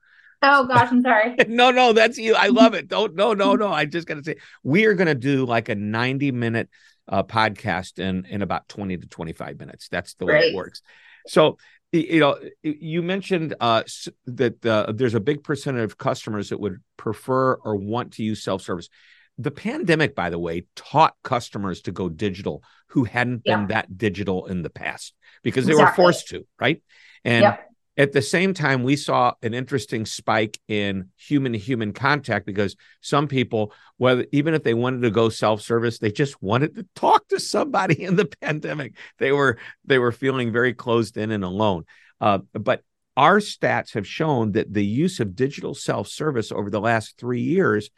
Oh 0.48 0.66
gosh, 0.66 0.90
I'm 0.92 1.02
sorry. 1.02 1.36
no, 1.48 1.72
no, 1.72 1.94
that's 1.94 2.18
you. 2.18 2.36
I 2.36 2.48
love 2.48 2.74
it. 2.74 2.88
Don't 2.88 3.16
no, 3.16 3.34
no, 3.34 3.56
no. 3.56 3.72
I 3.72 3.86
just 3.86 4.08
gotta 4.08 4.24
say 4.24 4.36
we 4.64 4.86
are 4.86 4.94
gonna 4.94 5.16
do 5.16 5.46
like 5.46 5.70
a 5.70 5.76
90 5.76 6.32
minute 6.32 6.70
uh, 7.08 7.24
podcast 7.24 8.00
in 8.00 8.26
in 8.26 8.42
about 8.42 8.70
20 8.70 8.98
to 8.98 9.08
25 9.08 9.60
minutes. 9.60 9.90
That's 9.90 10.14
the 10.16 10.26
way 10.26 10.40
it 10.40 10.56
works. 10.56 10.82
So 11.28 11.58
you 11.92 12.20
know, 12.20 12.38
you 12.62 13.02
mentioned 13.02 13.56
uh, 13.60 13.84
that 14.26 14.66
uh, 14.66 14.92
there's 14.94 15.14
a 15.16 15.20
big 15.20 15.44
percentage 15.44 15.84
of 15.84 15.98
customers 15.98 16.50
that 16.50 16.60
would 16.60 16.82
prefer 16.98 17.54
or 17.54 17.76
want 17.76 18.14
to 18.14 18.24
use 18.24 18.44
self 18.44 18.62
service. 18.62 18.90
The 19.38 19.52
pandemic, 19.52 20.16
by 20.16 20.30
the 20.30 20.40
way, 20.40 20.66
taught 20.76 21.16
customers 21.24 21.82
to 21.84 21.92
go 21.92 22.10
digital 22.10 22.64
who 22.90 23.04
hadn't 23.04 23.42
yeah. 23.46 23.58
been 23.58 23.68
that 23.68 23.98
digital 23.98 24.46
in 24.46 24.62
the 24.62 24.70
past 24.70 25.14
because 25.44 25.66
they 25.66 25.74
exactly. 25.74 25.92
were 25.92 25.96
forced 25.96 26.28
to, 26.30 26.46
right? 26.60 26.82
And 27.24 27.44
yep. 27.44 27.70
At 27.98 28.12
the 28.12 28.22
same 28.22 28.54
time, 28.54 28.84
we 28.84 28.98
saw 28.98 29.34
an 29.42 29.54
interesting 29.54 30.06
spike 30.06 30.60
in 30.68 31.10
human 31.16 31.54
to 31.54 31.58
human 31.58 31.94
contact 31.94 32.46
because 32.46 32.76
some 33.00 33.28
people, 33.28 33.74
whether 33.98 34.26
even 34.34 34.54
if 34.54 34.64
they 34.64 34.74
wanted 34.74 35.02
to 35.04 35.12
go 35.12 35.30
self-service, 35.30 36.00
they 36.00 36.12
just 36.12 36.42
wanted 36.42 36.76
to 36.76 36.86
talk 36.96 37.28
to 37.30 37.40
somebody 37.40 38.04
in 38.04 38.18
the 38.18 38.26
pandemic. 38.42 38.96
They 39.18 39.32
were 39.32 39.58
they 39.86 39.98
were 39.98 40.12
feeling 40.12 40.52
very 40.52 40.74
closed 40.74 41.16
in 41.16 41.32
and 41.32 41.44
alone. 41.44 41.86
Uh, 42.20 42.40
but 42.54 42.82
our 43.16 43.40
stats 43.40 43.94
have 43.94 44.06
shown 44.06 44.52
that 44.54 44.74
the 44.74 44.86
use 44.86 45.22
of 45.22 45.36
digital 45.36 45.74
self-service 45.74 46.52
over 46.52 46.70
the 46.70 46.82
last 46.82 47.18
three 47.18 47.42
years 47.42 47.90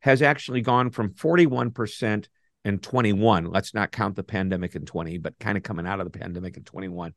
has 0.00 0.20
actually 0.20 0.60
gone 0.60 0.90
from 0.90 1.10
41% 1.14 2.28
in 2.66 2.78
21. 2.78 3.46
Let's 3.46 3.72
not 3.72 3.90
count 3.90 4.16
the 4.16 4.22
pandemic 4.22 4.74
in 4.74 4.84
20, 4.84 5.16
but 5.16 5.38
kind 5.38 5.56
of 5.56 5.62
coming 5.62 5.86
out 5.86 6.00
of 6.00 6.10
the 6.10 6.18
pandemic 6.18 6.58
in 6.58 6.64
21 6.64 7.14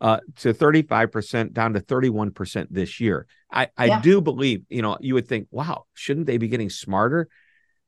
uh, 0.00 0.20
to 0.36 0.54
35% 0.54 1.52
down 1.52 1.74
to 1.74 1.80
31% 1.80 2.66
this 2.70 3.00
year. 3.00 3.26
I, 3.50 3.68
I 3.76 3.86
yeah. 3.86 4.00
do 4.00 4.20
believe, 4.20 4.62
you 4.68 4.82
know, 4.82 4.96
you 5.00 5.14
would 5.14 5.26
think, 5.26 5.48
wow, 5.50 5.84
shouldn't 5.94 6.26
they 6.26 6.38
be 6.38 6.48
getting 6.48 6.70
smarter? 6.70 7.28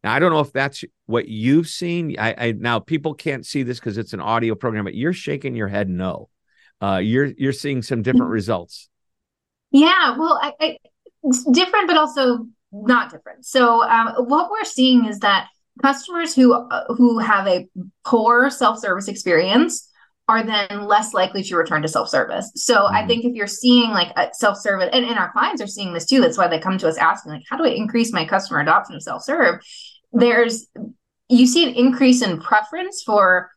Now, 0.02 0.14
I 0.14 0.18
don't 0.18 0.32
know 0.32 0.40
if 0.40 0.52
that's 0.52 0.82
what 1.06 1.28
you've 1.28 1.68
seen. 1.68 2.16
I, 2.18 2.34
I 2.36 2.52
now 2.52 2.78
people 2.78 3.14
can't 3.14 3.44
see 3.44 3.62
this 3.62 3.78
because 3.78 3.98
it's 3.98 4.14
an 4.14 4.20
audio 4.20 4.54
program, 4.54 4.84
but 4.84 4.94
you're 4.94 5.12
shaking 5.12 5.54
your 5.54 5.68
head 5.68 5.88
no. 5.88 6.30
Uh, 6.82 6.96
you're 6.96 7.26
you're 7.26 7.52
seeing 7.52 7.82
some 7.82 8.00
different 8.00 8.24
mm-hmm. 8.24 8.32
results. 8.32 8.88
Yeah, 9.70 10.16
well, 10.16 10.40
I, 10.42 10.54
I, 10.58 10.78
different, 11.52 11.86
but 11.86 11.98
also 11.98 12.46
not 12.72 13.10
different. 13.10 13.44
So, 13.44 13.82
um, 13.82 14.14
what 14.26 14.50
we're 14.50 14.64
seeing 14.64 15.04
is 15.04 15.18
that 15.18 15.48
customers 15.82 16.34
who 16.34 16.54
uh, 16.54 16.84
who 16.94 17.18
have 17.18 17.46
a 17.46 17.68
poor 18.06 18.48
self 18.48 18.78
service 18.78 19.06
experience 19.06 19.89
are 20.30 20.44
then 20.44 20.86
less 20.86 21.12
likely 21.12 21.42
to 21.42 21.56
return 21.56 21.82
to 21.82 21.88
self-service. 21.88 22.52
So 22.54 22.76
mm-hmm. 22.76 22.94
I 22.94 23.04
think 23.04 23.24
if 23.24 23.34
you're 23.34 23.48
seeing 23.48 23.90
like 23.90 24.12
a 24.16 24.28
self-service 24.32 24.90
and, 24.92 25.04
and 25.04 25.18
our 25.18 25.32
clients 25.32 25.60
are 25.60 25.66
seeing 25.66 25.92
this 25.92 26.06
too, 26.06 26.20
that's 26.20 26.38
why 26.38 26.46
they 26.46 26.60
come 26.60 26.78
to 26.78 26.88
us 26.88 26.96
asking 26.96 27.32
like, 27.32 27.42
how 27.50 27.56
do 27.56 27.64
I 27.64 27.70
increase 27.70 28.12
my 28.12 28.24
customer 28.24 28.60
adoption 28.60 28.94
of 28.94 29.02
self-serve? 29.02 29.60
There's, 30.12 30.68
you 31.28 31.46
see 31.46 31.68
an 31.68 31.74
increase 31.74 32.22
in 32.22 32.40
preference 32.40 33.02
for 33.02 33.50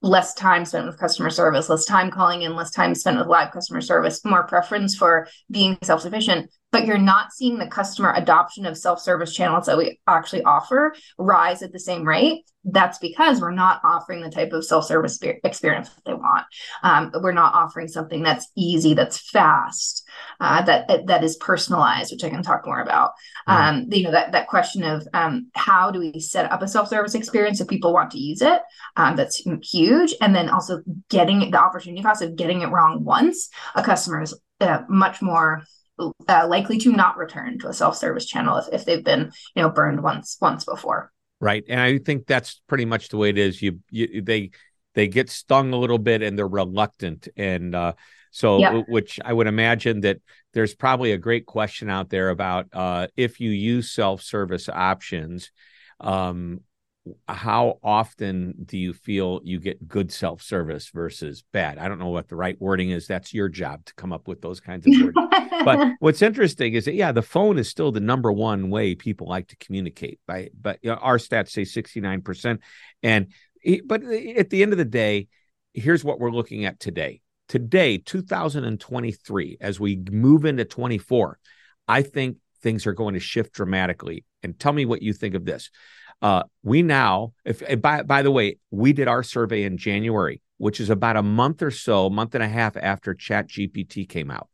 less 0.00 0.32
time 0.32 0.64
spent 0.64 0.86
with 0.86 0.98
customer 0.98 1.28
service, 1.28 1.68
less 1.68 1.84
time 1.84 2.10
calling 2.10 2.42
in, 2.42 2.56
less 2.56 2.70
time 2.70 2.94
spent 2.94 3.18
with 3.18 3.26
live 3.26 3.52
customer 3.52 3.82
service, 3.82 4.24
more 4.24 4.44
preference 4.44 4.96
for 4.96 5.28
being 5.50 5.76
self-sufficient 5.82 6.50
but 6.72 6.86
you're 6.86 6.98
not 6.98 7.32
seeing 7.32 7.58
the 7.58 7.66
customer 7.66 8.12
adoption 8.14 8.66
of 8.66 8.76
self-service 8.76 9.34
channels 9.34 9.66
that 9.66 9.78
we 9.78 9.98
actually 10.06 10.42
offer 10.44 10.94
rise 11.18 11.62
at 11.62 11.72
the 11.72 11.80
same 11.80 12.06
rate. 12.06 12.44
That's 12.64 12.98
because 12.98 13.40
we're 13.40 13.52
not 13.52 13.80
offering 13.84 14.20
the 14.20 14.30
type 14.30 14.52
of 14.52 14.64
self-service 14.64 15.18
experience 15.44 15.88
that 15.88 16.04
they 16.04 16.12
want. 16.12 16.44
Um, 16.82 17.10
we're 17.22 17.32
not 17.32 17.54
offering 17.54 17.88
something 17.88 18.22
that's 18.22 18.48
easy 18.54 18.94
that's 18.94 19.18
fast 19.18 20.06
uh, 20.40 20.62
that 20.62 21.06
that 21.06 21.24
is 21.24 21.36
personalized 21.36 22.12
which 22.12 22.24
i 22.24 22.28
can 22.28 22.42
talk 22.42 22.66
more 22.66 22.80
about. 22.80 23.12
Mm-hmm. 23.48 23.52
um, 23.52 23.86
you 23.90 24.04
know 24.04 24.10
that, 24.10 24.32
that 24.32 24.48
question 24.48 24.84
of 24.84 25.06
um, 25.14 25.50
how 25.54 25.90
do 25.90 25.98
we 25.98 26.20
set 26.20 26.50
up 26.52 26.62
a 26.62 26.68
self-service 26.68 27.14
experience 27.14 27.60
if 27.60 27.68
people 27.68 27.92
want 27.92 28.10
to 28.12 28.18
use 28.18 28.42
it? 28.42 28.60
Um, 28.96 29.16
that's 29.16 29.42
huge. 29.62 30.14
And 30.20 30.34
then 30.34 30.50
also 30.50 30.82
getting 31.08 31.50
the 31.50 31.60
opportunity 31.60 32.02
cost 32.02 32.22
of 32.22 32.36
getting 32.36 32.62
it 32.62 32.68
wrong 32.68 33.04
once 33.04 33.48
a 33.74 33.82
customer 33.82 34.22
is 34.22 34.38
uh, 34.60 34.82
much 34.88 35.22
more 35.22 35.64
uh, 36.28 36.46
likely 36.48 36.78
to 36.78 36.92
not 36.92 37.16
return 37.16 37.58
to 37.58 37.68
a 37.68 37.72
self-service 37.72 38.26
channel 38.26 38.56
if, 38.56 38.68
if 38.72 38.84
they've 38.84 39.04
been 39.04 39.32
you 39.54 39.62
know 39.62 39.70
burned 39.70 40.02
once 40.02 40.36
once 40.40 40.64
before. 40.64 41.12
Right. 41.40 41.64
And 41.68 41.80
i 41.80 41.98
think 41.98 42.26
that's 42.26 42.60
pretty 42.66 42.84
much 42.84 43.08
the 43.08 43.16
way 43.16 43.30
it 43.30 43.38
is. 43.38 43.62
You, 43.62 43.80
you 43.90 44.22
they 44.22 44.50
they 44.94 45.08
get 45.08 45.30
stung 45.30 45.72
a 45.72 45.78
little 45.78 45.98
bit 45.98 46.22
and 46.22 46.38
they're 46.38 46.46
reluctant. 46.48 47.28
And 47.36 47.74
uh, 47.74 47.94
so 48.30 48.58
yeah. 48.58 48.82
which 48.88 49.18
i 49.24 49.32
would 49.32 49.46
imagine 49.46 50.00
that 50.02 50.18
there's 50.52 50.74
probably 50.74 51.12
a 51.12 51.18
great 51.18 51.46
question 51.46 51.88
out 51.90 52.10
there 52.10 52.30
about 52.30 52.66
uh, 52.72 53.06
if 53.16 53.40
you 53.40 53.50
use 53.50 53.90
self-service 53.90 54.68
options 54.68 55.50
um, 56.00 56.60
how 57.28 57.78
often 57.82 58.54
do 58.64 58.76
you 58.78 58.92
feel 58.92 59.40
you 59.44 59.60
get 59.60 59.86
good 59.88 60.12
self 60.12 60.42
service 60.42 60.90
versus 60.92 61.44
bad? 61.52 61.78
I 61.78 61.88
don't 61.88 61.98
know 61.98 62.08
what 62.08 62.28
the 62.28 62.36
right 62.36 62.60
wording 62.60 62.90
is. 62.90 63.06
That's 63.06 63.34
your 63.34 63.48
job 63.48 63.84
to 63.86 63.94
come 63.94 64.12
up 64.12 64.28
with 64.28 64.40
those 64.40 64.60
kinds 64.60 64.86
of 64.86 64.92
words. 65.02 65.16
but 65.64 65.92
what's 66.00 66.22
interesting 66.22 66.74
is 66.74 66.84
that 66.86 66.94
yeah, 66.94 67.12
the 67.12 67.22
phone 67.22 67.58
is 67.58 67.68
still 67.68 67.92
the 67.92 68.00
number 68.00 68.32
one 68.32 68.70
way 68.70 68.94
people 68.94 69.28
like 69.28 69.48
to 69.48 69.56
communicate. 69.56 70.20
By 70.26 70.50
but 70.58 70.78
you 70.82 70.90
know, 70.90 70.96
our 70.96 71.18
stats 71.18 71.50
say 71.50 71.64
sixty 71.64 72.00
nine 72.00 72.22
percent, 72.22 72.60
and 73.02 73.28
but 73.84 74.02
at 74.04 74.50
the 74.50 74.62
end 74.62 74.72
of 74.72 74.78
the 74.78 74.84
day, 74.84 75.28
here's 75.74 76.04
what 76.04 76.18
we're 76.18 76.30
looking 76.30 76.64
at 76.64 76.80
today. 76.80 77.20
Today, 77.48 77.98
2023, 77.98 79.58
as 79.60 79.80
we 79.80 80.00
move 80.10 80.44
into 80.44 80.64
24, 80.64 81.38
I 81.88 82.02
think 82.02 82.36
things 82.62 82.86
are 82.86 82.92
going 82.92 83.14
to 83.14 83.20
shift 83.20 83.52
dramatically. 83.52 84.24
And 84.42 84.58
tell 84.58 84.72
me 84.72 84.86
what 84.86 85.02
you 85.02 85.12
think 85.12 85.34
of 85.34 85.44
this. 85.44 85.70
Uh, 86.22 86.42
we 86.62 86.82
now, 86.82 87.32
if 87.44 87.62
by 87.80 88.02
by 88.02 88.22
the 88.22 88.30
way, 88.30 88.58
we 88.70 88.92
did 88.92 89.08
our 89.08 89.22
survey 89.22 89.64
in 89.64 89.78
January, 89.78 90.42
which 90.58 90.80
is 90.80 90.90
about 90.90 91.16
a 91.16 91.22
month 91.22 91.62
or 91.62 91.70
so, 91.70 92.10
month 92.10 92.34
and 92.34 92.44
a 92.44 92.48
half 92.48 92.76
after 92.76 93.14
Chat 93.14 93.48
GPT 93.48 94.08
came 94.08 94.30
out. 94.30 94.48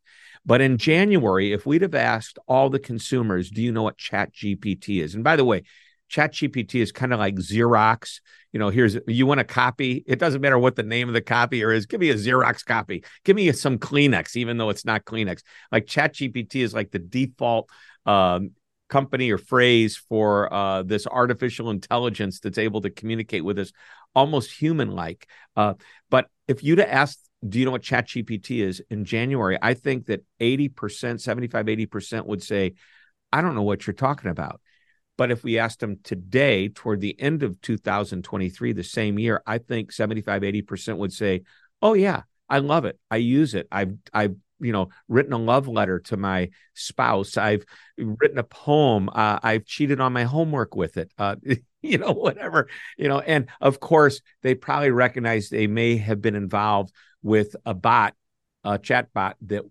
But 0.44 0.60
in 0.60 0.78
January, 0.78 1.52
if 1.52 1.66
we'd 1.66 1.82
have 1.82 1.96
asked 1.96 2.38
all 2.46 2.70
the 2.70 2.78
consumers, 2.78 3.50
do 3.50 3.60
you 3.60 3.72
know 3.72 3.82
what 3.82 3.98
Chat 3.98 4.32
GPT 4.32 5.02
is? 5.02 5.16
And 5.16 5.24
by 5.24 5.34
the 5.34 5.44
way, 5.44 5.64
Chat 6.08 6.32
GPT 6.32 6.76
is 6.76 6.92
kind 6.92 7.12
of 7.12 7.18
like 7.18 7.34
Xerox. 7.34 8.20
You 8.52 8.60
know, 8.60 8.68
here's 8.68 8.96
you 9.08 9.26
want 9.26 9.40
a 9.40 9.44
copy. 9.44 10.04
It 10.06 10.20
doesn't 10.20 10.40
matter 10.40 10.58
what 10.58 10.76
the 10.76 10.84
name 10.84 11.08
of 11.08 11.14
the 11.14 11.20
copier 11.20 11.72
is. 11.72 11.86
Give 11.86 12.00
me 12.00 12.10
a 12.10 12.14
Xerox 12.14 12.64
copy. 12.64 13.04
Give 13.24 13.34
me 13.34 13.50
some 13.52 13.78
Kleenex, 13.78 14.36
even 14.36 14.56
though 14.56 14.70
it's 14.70 14.84
not 14.84 15.04
Kleenex. 15.04 15.42
Like 15.72 15.88
Chat 15.88 16.14
GPT 16.14 16.56
is 16.62 16.72
like 16.72 16.92
the 16.92 17.00
default 17.00 17.68
um, 18.06 18.52
company 18.88 19.30
or 19.30 19.38
phrase 19.38 19.96
for 19.96 20.52
uh, 20.52 20.82
this 20.82 21.06
artificial 21.06 21.70
intelligence 21.70 22.40
that's 22.40 22.58
able 22.58 22.80
to 22.82 22.90
communicate 22.90 23.44
with 23.44 23.58
us 23.58 23.72
almost 24.14 24.52
human 24.52 24.90
like. 24.90 25.28
Uh, 25.56 25.74
but 26.10 26.28
if 26.48 26.62
you'd 26.62 26.78
have 26.78 26.88
asked, 26.88 27.20
do 27.46 27.58
you 27.58 27.64
know 27.64 27.70
what 27.70 27.82
Chat 27.82 28.08
GPT 28.08 28.62
is 28.62 28.82
in 28.90 29.04
January? 29.04 29.58
I 29.60 29.74
think 29.74 30.06
that 30.06 30.24
80%, 30.40 31.20
75, 31.20 31.66
80% 31.66 32.26
would 32.26 32.42
say, 32.42 32.74
I 33.32 33.42
don't 33.42 33.54
know 33.54 33.62
what 33.62 33.86
you're 33.86 33.94
talking 33.94 34.30
about. 34.30 34.60
But 35.18 35.30
if 35.30 35.42
we 35.42 35.58
asked 35.58 35.80
them 35.80 35.98
today, 36.02 36.68
toward 36.68 37.00
the 37.00 37.18
end 37.18 37.42
of 37.42 37.60
2023, 37.62 38.72
the 38.72 38.84
same 38.84 39.18
year, 39.18 39.42
I 39.46 39.58
think 39.58 39.92
75, 39.92 40.42
80% 40.42 40.96
would 40.98 41.12
say, 41.12 41.42
Oh, 41.82 41.94
yeah, 41.94 42.22
I 42.48 42.58
love 42.58 42.84
it. 42.84 42.98
I 43.10 43.16
use 43.16 43.54
it. 43.54 43.66
I've, 43.70 43.94
I've, 44.12 44.36
you 44.60 44.72
know, 44.72 44.88
written 45.08 45.32
a 45.32 45.38
love 45.38 45.68
letter 45.68 46.00
to 46.00 46.16
my 46.16 46.50
spouse. 46.74 47.36
I've 47.36 47.64
written 47.98 48.38
a 48.38 48.44
poem. 48.44 49.08
Uh, 49.08 49.38
I've 49.42 49.64
cheated 49.64 50.00
on 50.00 50.12
my 50.12 50.24
homework 50.24 50.74
with 50.74 50.96
it. 50.96 51.12
Uh, 51.18 51.36
you 51.82 51.98
know, 51.98 52.12
whatever, 52.12 52.68
you 52.96 53.08
know, 53.08 53.20
and 53.20 53.46
of 53.60 53.80
course, 53.80 54.20
they 54.42 54.54
probably 54.54 54.90
recognize 54.90 55.48
they 55.48 55.66
may 55.66 55.96
have 55.96 56.20
been 56.20 56.34
involved 56.34 56.92
with 57.22 57.54
a 57.64 57.74
bot, 57.74 58.14
a 58.64 58.78
chat 58.78 59.12
bot 59.12 59.36
that 59.42 59.62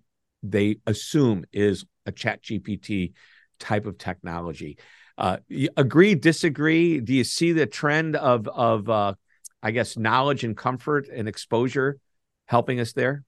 they 0.43 0.77
assume 0.85 1.45
is 1.51 1.85
a 2.05 2.11
chat 2.11 2.43
GPT 2.43 3.13
type 3.59 3.85
of 3.85 3.97
technology. 3.97 4.77
Uh, 5.17 5.37
agree, 5.77 6.15
disagree? 6.15 6.99
Do 6.99 7.13
you 7.13 7.23
see 7.23 7.53
the 7.53 7.65
trend 7.65 8.15
of 8.15 8.47
of 8.47 8.89
uh, 8.89 9.13
I 9.63 9.71
guess 9.71 9.97
knowledge 9.97 10.43
and 10.43 10.55
comfort 10.55 11.07
and 11.07 11.27
exposure 11.27 11.97
helping 12.45 12.79
us 12.79 12.93
there? 12.93 13.23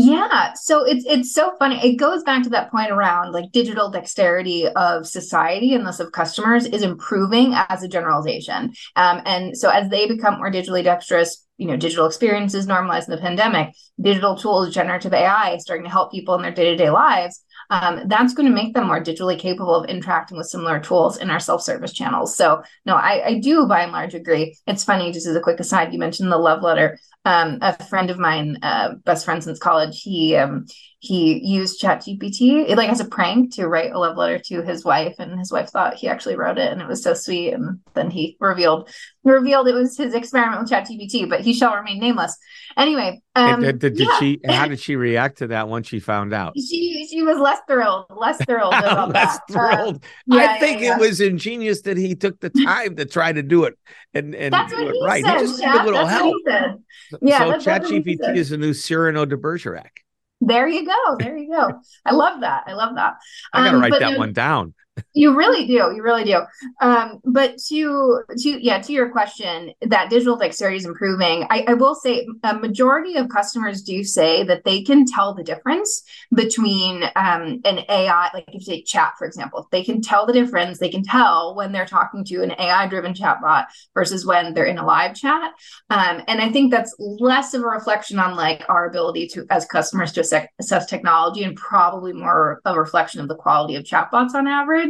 Yeah, 0.00 0.52
so 0.52 0.84
it's 0.84 1.04
it's 1.08 1.34
so 1.34 1.56
funny. 1.58 1.74
It 1.84 1.96
goes 1.96 2.22
back 2.22 2.44
to 2.44 2.50
that 2.50 2.70
point 2.70 2.92
around 2.92 3.32
like 3.32 3.50
digital 3.50 3.90
dexterity 3.90 4.68
of 4.68 5.08
society 5.08 5.74
and 5.74 5.84
thus 5.84 5.98
of 5.98 6.12
customers 6.12 6.66
is 6.66 6.82
improving 6.82 7.52
as 7.54 7.82
a 7.82 7.88
generalization. 7.88 8.74
Um, 8.94 9.22
and 9.26 9.56
so 9.58 9.70
as 9.70 9.88
they 9.88 10.06
become 10.06 10.38
more 10.38 10.52
digitally 10.52 10.84
dexterous, 10.84 11.44
you 11.56 11.66
know, 11.66 11.76
digital 11.76 12.06
experiences 12.06 12.68
normalized 12.68 13.08
in 13.08 13.16
the 13.16 13.20
pandemic, 13.20 13.74
digital 14.00 14.36
tools, 14.36 14.72
generative 14.72 15.12
AI 15.12 15.56
starting 15.56 15.84
to 15.84 15.90
help 15.90 16.12
people 16.12 16.36
in 16.36 16.42
their 16.42 16.52
day 16.52 16.66
to 16.70 16.76
day 16.76 16.90
lives 16.90 17.42
um, 17.70 18.02
that's 18.06 18.34
going 18.34 18.48
to 18.48 18.54
make 18.54 18.74
them 18.74 18.86
more 18.86 19.02
digitally 19.02 19.38
capable 19.38 19.74
of 19.74 19.88
interacting 19.88 20.38
with 20.38 20.46
similar 20.46 20.80
tools 20.80 21.18
in 21.18 21.30
our 21.30 21.40
self-service 21.40 21.92
channels. 21.92 22.36
So 22.36 22.62
no, 22.86 22.94
I, 22.94 23.26
I 23.26 23.38
do 23.40 23.66
by 23.66 23.82
and 23.82 23.92
large 23.92 24.14
agree. 24.14 24.56
It's 24.66 24.84
funny, 24.84 25.12
just 25.12 25.26
as 25.26 25.36
a 25.36 25.40
quick 25.40 25.60
aside, 25.60 25.92
you 25.92 25.98
mentioned 25.98 26.32
the 26.32 26.38
love 26.38 26.62
letter. 26.62 26.98
Um, 27.24 27.58
a 27.60 27.84
friend 27.84 28.10
of 28.10 28.18
mine, 28.18 28.58
uh, 28.62 28.94
best 29.04 29.24
friend 29.24 29.44
since 29.44 29.58
college, 29.58 30.00
he 30.00 30.34
um, 30.36 30.66
he 31.00 31.38
used 31.46 31.78
chat 31.78 32.00
gpt 32.00 32.74
like 32.76 32.90
as 32.90 32.98
a 32.98 33.04
prank 33.04 33.54
to 33.54 33.68
write 33.68 33.92
a 33.92 33.98
love 33.98 34.16
letter 34.16 34.36
to 34.36 34.62
his 34.62 34.84
wife 34.84 35.14
and 35.20 35.38
his 35.38 35.52
wife 35.52 35.68
thought 35.68 35.94
he 35.94 36.08
actually 36.08 36.34
wrote 36.34 36.58
it 36.58 36.72
and 36.72 36.82
it 36.82 36.88
was 36.88 37.02
so 37.04 37.14
sweet 37.14 37.52
and 37.52 37.78
then 37.94 38.10
he 38.10 38.36
revealed 38.40 38.88
revealed 39.22 39.68
it 39.68 39.74
was 39.74 39.96
his 39.96 40.12
experiment 40.12 40.60
with 40.60 40.70
chat 40.70 40.88
gpt 40.88 41.28
but 41.28 41.40
he 41.40 41.52
shall 41.52 41.74
remain 41.74 42.00
nameless. 42.00 42.36
Anyway 42.76 43.20
um, 43.36 43.60
did, 43.60 43.78
did, 43.78 43.94
did 43.96 44.08
yeah. 44.08 44.18
she 44.18 44.40
how 44.44 44.66
did 44.66 44.80
she 44.80 44.96
react 44.96 45.38
to 45.38 45.46
that 45.48 45.68
once 45.68 45.86
she 45.86 46.00
found 46.00 46.34
out? 46.34 46.54
She 46.56 47.06
she 47.08 47.22
was 47.22 47.38
less 47.38 47.60
thrilled 47.68 48.06
less 48.16 48.44
thrilled 48.44 48.74
about 48.78 49.10
less 49.10 49.38
that. 49.38 49.52
thrilled. 49.52 49.96
uh, 49.96 50.36
yeah, 50.36 50.54
i 50.54 50.58
think 50.58 50.80
yeah, 50.80 50.96
it 50.96 51.00
was 51.00 51.20
ingenious 51.20 51.82
that 51.82 51.96
he 51.96 52.16
took 52.16 52.40
the 52.40 52.50
time 52.50 52.96
to 52.96 53.04
try 53.04 53.32
to 53.32 53.42
do 53.42 53.64
it 53.64 53.78
and 54.14 54.34
and 54.34 54.52
that's 54.52 54.72
what 54.72 54.92
he 54.92 55.04
right. 55.04 55.24
Said, 55.24 55.34
he 55.34 55.46
just 55.46 55.60
needed 55.60 55.80
a 55.80 55.84
little 55.84 56.06
that's 56.06 56.10
help. 56.10 56.80
yeah 57.22 57.38
so 57.38 57.58
chat 57.60 57.82
gpt 57.84 58.36
is 58.36 58.50
a 58.50 58.56
new 58.56 58.74
cyrano 58.74 59.24
de 59.24 59.36
bergerac 59.36 60.00
there 60.40 60.68
you 60.68 60.86
go. 60.86 61.16
There 61.18 61.36
you 61.36 61.50
go. 61.50 61.80
I 62.04 62.12
love 62.12 62.40
that. 62.40 62.64
I 62.66 62.74
love 62.74 62.94
that. 62.96 63.16
I 63.52 63.64
gotta 63.64 63.76
um, 63.76 63.82
write 63.82 63.98
that 63.98 64.18
one 64.18 64.32
down 64.32 64.74
you 65.14 65.36
really 65.36 65.66
do 65.66 65.72
you 65.72 66.02
really 66.02 66.24
do. 66.24 66.40
Um, 66.80 67.20
but 67.24 67.58
to 67.68 68.22
to 68.38 68.64
yeah 68.64 68.80
to 68.80 68.92
your 68.92 69.10
question 69.10 69.72
that 69.82 70.10
digital 70.10 70.36
dexterity 70.36 70.78
is 70.78 70.84
improving 70.84 71.46
I, 71.50 71.64
I, 71.68 71.74
will 71.74 71.94
say 71.94 72.26
a 72.42 72.54
majority 72.54 73.16
of 73.16 73.28
customers 73.28 73.82
do 73.82 74.02
say 74.04 74.42
that 74.44 74.64
they 74.64 74.82
can 74.82 75.06
tell 75.06 75.34
the 75.34 75.42
difference 75.42 76.02
between 76.34 77.04
um, 77.16 77.60
an 77.64 77.80
ai 77.88 78.30
like 78.34 78.44
if 78.48 78.54
you 78.54 78.60
say 78.60 78.82
chat 78.82 79.14
for 79.18 79.26
example 79.26 79.68
they 79.70 79.84
can 79.84 80.00
tell 80.00 80.26
the 80.26 80.32
difference 80.32 80.78
they 80.78 80.88
can 80.88 81.02
tell 81.02 81.54
when 81.54 81.72
they're 81.72 81.86
talking 81.86 82.24
to 82.24 82.42
an 82.42 82.52
ai 82.58 82.86
driven 82.88 83.14
chatbot 83.14 83.66
versus 83.94 84.26
when 84.26 84.54
they're 84.54 84.64
in 84.64 84.78
a 84.78 84.86
live 84.86 85.14
chat. 85.14 85.52
Um, 85.90 86.22
and 86.28 86.40
i 86.40 86.50
think 86.50 86.70
that's 86.70 86.94
less 86.98 87.54
of 87.54 87.62
a 87.62 87.66
reflection 87.66 88.18
on 88.18 88.36
like 88.36 88.64
our 88.68 88.86
ability 88.86 89.28
to 89.28 89.46
as 89.50 89.64
customers 89.66 90.12
to 90.12 90.20
assess, 90.20 90.46
assess 90.58 90.86
technology 90.86 91.44
and 91.44 91.56
probably 91.56 92.12
more 92.12 92.60
a 92.64 92.78
reflection 92.78 93.20
of 93.20 93.28
the 93.28 93.34
quality 93.34 93.76
of 93.76 93.84
chatbots 93.84 94.34
on 94.34 94.46
average 94.46 94.87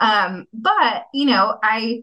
um, 0.00 0.46
but 0.52 1.04
you 1.12 1.26
know, 1.26 1.58
I 1.62 2.02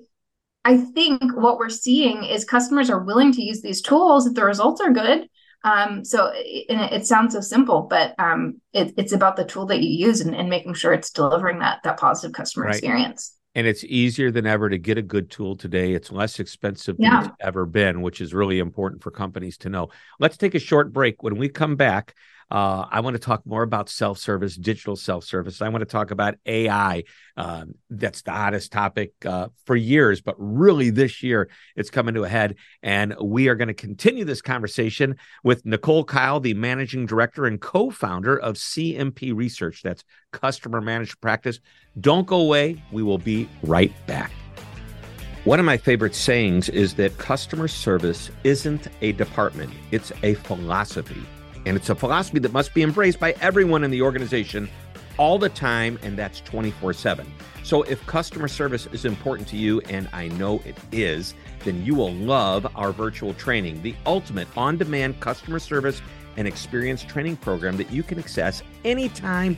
I 0.65 0.77
think 0.77 1.35
what 1.35 1.57
we're 1.57 1.69
seeing 1.69 2.23
is 2.23 2.45
customers 2.45 2.89
are 2.89 3.03
willing 3.03 3.31
to 3.33 3.41
use 3.41 3.61
these 3.61 3.81
tools 3.81 4.27
if 4.27 4.33
the 4.33 4.45
results 4.45 4.81
are 4.81 4.91
good. 4.91 5.27
Um, 5.63 6.05
so 6.05 6.31
it, 6.33 6.65
it, 6.69 7.05
sounds 7.05 7.33
so 7.33 7.41
simple, 7.41 7.81
but 7.89 8.15
um, 8.17 8.61
it, 8.71 8.93
it's 8.97 9.11
about 9.11 9.35
the 9.35 9.43
tool 9.43 9.65
that 9.65 9.81
you 9.81 9.89
use 10.07 10.21
and, 10.21 10.33
and, 10.33 10.49
making 10.49 10.73
sure 10.73 10.93
it's 10.93 11.09
delivering 11.09 11.59
that 11.59 11.79
that 11.83 11.99
positive 11.99 12.33
customer 12.33 12.67
right. 12.67 12.75
experience. 12.75 13.35
And 13.55 13.67
it's 13.67 13.83
easier 13.83 14.31
than 14.31 14.45
ever 14.45 14.69
to 14.69 14.77
get 14.77 14.97
a 14.97 15.01
good 15.01 15.29
tool 15.29 15.57
today. 15.57 15.93
It's 15.93 16.13
less 16.13 16.39
expensive 16.39 16.95
than 16.95 17.11
yeah. 17.11 17.25
it's 17.25 17.35
ever 17.41 17.65
been, 17.65 18.01
which 18.01 18.21
is 18.21 18.33
really 18.33 18.59
important 18.59 19.03
for 19.03 19.11
companies 19.11 19.57
to 19.59 19.69
know. 19.69 19.89
Let's 20.17 20.37
take 20.37 20.55
a 20.55 20.59
short 20.59 20.93
break. 20.93 21.23
When 21.23 21.35
we 21.35 21.49
come 21.49 21.75
back, 21.75 22.15
uh, 22.51 22.85
I 22.89 23.01
want 23.01 23.15
to 23.15 23.19
talk 23.19 23.45
more 23.45 23.61
about 23.61 23.89
self 23.89 24.17
service, 24.17 24.55
digital 24.55 24.95
self 24.95 25.23
service. 25.23 25.61
I 25.61 25.69
want 25.69 25.81
to 25.81 25.85
talk 25.85 26.11
about 26.11 26.35
AI. 26.45 27.03
Um, 27.37 27.75
that's 27.89 28.23
the 28.23 28.31
hottest 28.31 28.71
topic 28.71 29.13
uh, 29.25 29.49
for 29.65 29.75
years, 29.75 30.21
but 30.21 30.35
really 30.37 30.89
this 30.89 31.21
year 31.21 31.49
it's 31.75 31.89
coming 31.89 32.15
to 32.15 32.23
a 32.23 32.29
head. 32.29 32.55
And 32.81 33.15
we 33.21 33.49
are 33.49 33.55
going 33.55 33.67
to 33.67 33.73
continue 33.73 34.25
this 34.25 34.41
conversation 34.41 35.17
with 35.43 35.65
Nicole 35.65 36.03
Kyle, 36.03 36.39
the 36.39 36.55
managing 36.55 37.05
director 37.05 37.45
and 37.45 37.61
co 37.61 37.91
founder 37.91 38.37
of 38.37 38.55
CMP 38.55 39.35
Research. 39.35 39.83
That's 39.83 40.03
Customer 40.31 40.81
Managed 40.81 41.21
Practice. 41.21 41.59
Don't 41.99 42.25
go 42.25 42.41
away. 42.41 42.81
We 42.91 43.03
will 43.03 43.17
be 43.19 43.47
right 43.61 43.93
back. 44.07 44.31
One 45.45 45.59
of 45.59 45.65
my 45.65 45.77
favorite 45.77 46.15
sayings 46.15 46.67
is 46.67 46.95
that 46.95 47.17
customer 47.17 47.67
service 47.67 48.29
isn't 48.43 48.87
a 49.01 49.13
department, 49.13 49.71
it's 49.91 50.11
a 50.23 50.33
philosophy. 50.33 51.23
And 51.69 51.77
it's 51.77 51.91
a 51.91 51.95
philosophy 51.95 52.39
that 52.39 52.51
must 52.51 52.73
be 52.73 52.81
embraced 52.81 53.19
by 53.19 53.33
everyone 53.41 53.83
in 53.83 53.91
the 53.91 54.01
organization 54.01 54.67
all 55.19 55.37
the 55.37 55.49
time, 55.49 55.99
and 56.01 56.17
that's 56.17 56.41
24 56.41 56.93
7. 56.93 57.31
So 57.61 57.83
if 57.83 58.03
customer 58.07 58.47
service 58.47 58.87
is 58.87 59.05
important 59.05 59.47
to 59.49 59.55
you, 59.55 59.79
and 59.81 60.09
I 60.11 60.29
know 60.29 60.63
it 60.65 60.75
is, 60.91 61.35
then 61.63 61.85
you 61.85 61.93
will 61.93 62.11
love 62.11 62.65
our 62.75 62.91
virtual 62.91 63.35
training, 63.35 63.83
the 63.83 63.93
ultimate 64.07 64.47
on 64.57 64.77
demand 64.77 65.19
customer 65.19 65.59
service 65.59 66.01
and 66.37 66.47
experience 66.47 67.03
training 67.03 67.37
program 67.37 67.77
that 67.77 67.91
you 67.91 68.01
can 68.01 68.17
access 68.17 68.63
anytime, 68.83 69.55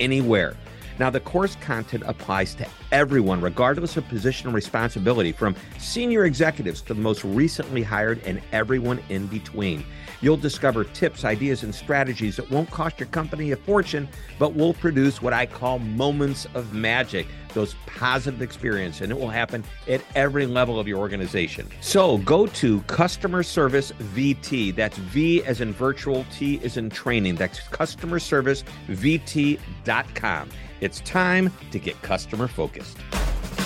anywhere. 0.00 0.58
Now, 0.98 1.08
the 1.08 1.20
course 1.20 1.56
content 1.56 2.02
applies 2.06 2.54
to 2.56 2.66
everyone, 2.92 3.40
regardless 3.40 3.96
of 3.96 4.06
position 4.08 4.48
and 4.48 4.54
responsibility, 4.54 5.32
from 5.32 5.56
senior 5.78 6.26
executives 6.26 6.82
to 6.82 6.92
the 6.92 7.00
most 7.00 7.24
recently 7.24 7.82
hired 7.82 8.22
and 8.26 8.42
everyone 8.52 9.00
in 9.08 9.28
between. 9.28 9.82
You'll 10.24 10.38
discover 10.38 10.84
tips, 10.84 11.22
ideas, 11.26 11.64
and 11.64 11.74
strategies 11.74 12.36
that 12.36 12.50
won't 12.50 12.70
cost 12.70 12.98
your 12.98 13.08
company 13.10 13.52
a 13.52 13.56
fortune, 13.56 14.08
but 14.38 14.54
will 14.54 14.72
produce 14.72 15.20
what 15.20 15.34
I 15.34 15.44
call 15.44 15.78
moments 15.78 16.46
of 16.54 16.72
magic, 16.72 17.26
those 17.52 17.74
positive 17.84 18.40
experiences, 18.40 19.02
and 19.02 19.12
it 19.12 19.18
will 19.18 19.28
happen 19.28 19.62
at 19.86 20.00
every 20.14 20.46
level 20.46 20.80
of 20.80 20.88
your 20.88 20.98
organization. 20.98 21.68
So 21.82 22.16
go 22.16 22.46
to 22.46 22.80
Customer 22.84 23.42
Service 23.42 23.92
VT. 23.92 24.74
That's 24.74 24.96
V 24.96 25.44
as 25.44 25.60
in 25.60 25.74
virtual, 25.74 26.24
T 26.32 26.58
as 26.64 26.78
in 26.78 26.88
training. 26.88 27.34
That's 27.34 27.60
customer 27.68 28.18
service 28.18 28.64
customerservicevt.com. 28.88 30.48
It's 30.80 31.00
time 31.00 31.52
to 31.70 31.78
get 31.78 32.00
customer 32.00 32.48
focused. 32.48 32.96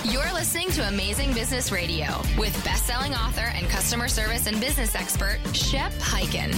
You're 0.05 0.33
listening 0.33 0.71
to 0.71 0.87
Amazing 0.87 1.35
Business 1.35 1.73
Radio 1.73 2.07
with 2.39 2.53
best-selling 2.65 3.15
author 3.15 3.51
and 3.55 3.69
customer 3.69 4.07
service 4.07 4.47
and 4.47 4.61
business 4.61 4.95
expert 4.95 5.41
Shep 5.53 5.93
Hyken. 5.95 6.55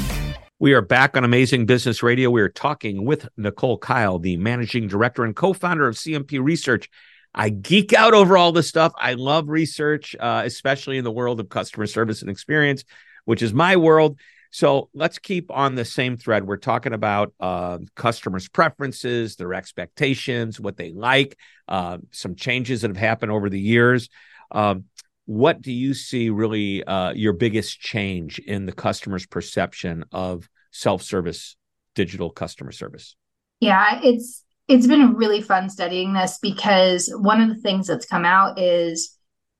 We 0.58 0.74
are 0.74 0.82
back 0.82 1.16
on 1.16 1.24
Amazing 1.24 1.64
Business 1.64 2.02
Radio. 2.02 2.28
We 2.28 2.42
are 2.42 2.50
talking 2.50 3.06
with 3.06 3.26
Nicole 3.38 3.78
Kyle, 3.78 4.18
the 4.18 4.36
managing 4.36 4.88
director 4.88 5.24
and 5.24 5.34
co-founder 5.34 5.88
of 5.88 5.94
CMP 5.94 6.38
Research. 6.42 6.90
I 7.34 7.48
geek 7.48 7.94
out 7.94 8.12
over 8.12 8.36
all 8.36 8.52
this 8.52 8.68
stuff. 8.68 8.92
I 8.98 9.14
love 9.14 9.48
research, 9.48 10.14
uh, 10.20 10.42
especially 10.44 10.98
in 10.98 11.04
the 11.04 11.10
world 11.10 11.40
of 11.40 11.48
customer 11.48 11.86
service 11.86 12.20
and 12.20 12.30
experience, 12.30 12.84
which 13.24 13.40
is 13.40 13.54
my 13.54 13.76
world. 13.76 14.18
So 14.50 14.90
let's 14.94 15.18
keep 15.18 15.50
on 15.50 15.74
the 15.74 15.84
same 15.84 16.16
thread. 16.16 16.46
We're 16.46 16.56
talking 16.56 16.92
about 16.92 17.32
uh, 17.38 17.78
customers' 17.94 18.48
preferences, 18.48 19.36
their 19.36 19.54
expectations, 19.54 20.60
what 20.60 20.76
they 20.76 20.92
like, 20.92 21.36
uh, 21.68 21.98
some 22.10 22.34
changes 22.34 22.82
that 22.82 22.88
have 22.88 22.96
happened 22.96 23.30
over 23.30 23.48
the 23.48 23.60
years. 23.60 24.08
Um, 24.50 24.84
what 25.26 25.62
do 25.62 25.72
you 25.72 25.94
see 25.94 26.30
really 26.30 26.82
uh, 26.82 27.12
your 27.12 27.32
biggest 27.32 27.78
change 27.78 28.40
in 28.40 28.66
the 28.66 28.72
customer's 28.72 29.26
perception 29.26 30.04
of 30.10 30.48
self-service 30.72 31.56
digital 31.94 32.30
customer 32.30 32.72
service? 32.72 33.14
Yeah, 33.60 34.00
it's 34.02 34.44
it's 34.66 34.86
been 34.86 35.14
really 35.14 35.42
fun 35.42 35.68
studying 35.68 36.12
this 36.12 36.38
because 36.40 37.12
one 37.16 37.40
of 37.40 37.48
the 37.48 37.60
things 37.60 37.86
that's 37.86 38.06
come 38.06 38.24
out 38.24 38.58
is 38.58 39.16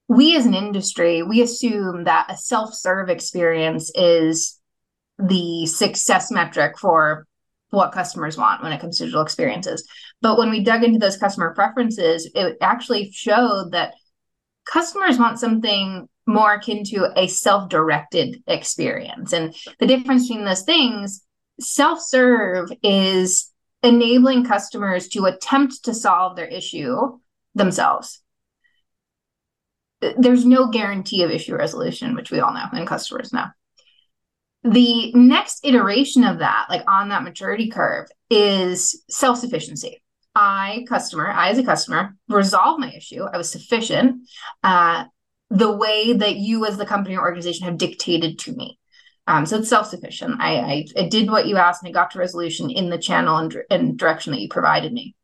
we 0.09 0.37
as 0.37 0.47
an 0.47 0.55
industry 0.55 1.23
we 1.23 1.43
assume 1.43 2.05
that 2.05 2.27
a 2.29 2.37
self-serve 2.37 3.09
experience 3.09 3.91
is 3.95 4.60
the 5.23 5.67
success 5.67 6.31
metric 6.31 6.79
for 6.79 7.27
what 7.71 7.93
customers 7.93 8.37
want 8.37 8.63
when 8.63 8.73
it 8.73 8.81
comes 8.81 8.99
to 8.99 9.05
digital 9.05 9.23
experiences. 9.23 9.87
But 10.23 10.39
when 10.39 10.51
we 10.51 10.65
dug 10.65 10.83
into 10.83 10.99
those 10.99 11.17
customer 11.17 11.55
preferences 11.55 12.31
it 12.35 12.57
actually 12.61 13.11
showed 13.13 13.71
that 13.73 13.95
customers 14.65 15.19
want 15.19 15.39
something 15.39 16.09
more 16.27 16.55
akin 16.55 16.85
to 16.85 17.11
a 17.17 17.27
self-directed 17.27 18.43
experience. 18.47 19.33
And 19.33 19.55
the 19.79 19.87
difference 19.87 20.29
between 20.29 20.45
those 20.45 20.63
things 20.63 21.23
self-serve 21.61 22.71
is 22.83 23.53
enabling 23.83 24.45
customers 24.45 25.09
to 25.09 25.25
attempt 25.27 25.85
to 25.85 25.95
solve 25.95 26.37
their 26.37 26.47
issue 26.47 27.19
themselves. 27.55 28.23
There's 30.01 30.47
no 30.47 30.69
guarantee 30.69 31.23
of 31.23 31.31
issue 31.31 31.55
resolution, 31.55 32.15
which 32.15 32.31
we 32.31 32.41
all 32.41 32.55
know 32.55 32.67
and 32.73 32.87
customers 32.87 33.33
know. 33.33 33.47
The 34.63 35.13
next 35.15 35.65
iteration 35.65 36.25
of 36.25 36.39
that, 36.41 36.67
like 36.69 36.83
on 36.87 37.09
that 37.09 37.23
maturity 37.23 37.69
curve, 37.71 38.09
is 38.29 39.03
self 39.09 39.39
sufficiency. 39.39 40.03
I, 40.35 40.85
customer, 40.89 41.29
I 41.29 41.49
as 41.51 41.59
a 41.59 41.65
customer, 41.65 42.15
resolve 42.29 42.79
my 42.79 42.93
issue. 42.93 43.25
I 43.25 43.37
was 43.37 43.51
sufficient 43.51 44.29
uh, 44.63 45.05
the 45.49 45.73
way 45.73 46.13
that 46.13 46.37
you, 46.37 46.67
as 46.67 46.77
the 46.77 46.87
company 46.87 47.17
or 47.17 47.23
organization, 47.23 47.67
have 47.67 47.79
dictated 47.79 48.39
to 48.41 48.53
me. 48.53 48.79
Um, 49.27 49.47
so 49.47 49.59
it's 49.59 49.69
self 49.69 49.87
sufficient. 49.87 50.41
I, 50.41 50.59
I, 50.59 50.87
I, 50.97 51.09
did 51.09 51.31
what 51.31 51.47
you 51.47 51.57
asked 51.57 51.83
and 51.83 51.89
I 51.89 51.93
got 51.93 52.11
to 52.13 52.19
resolution 52.19 52.71
in 52.71 52.91
the 52.91 52.99
channel 52.99 53.37
and, 53.37 53.57
and 53.71 53.99
direction 53.99 54.33
that 54.33 54.41
you 54.41 54.49
provided 54.49 54.93
me 54.93 55.15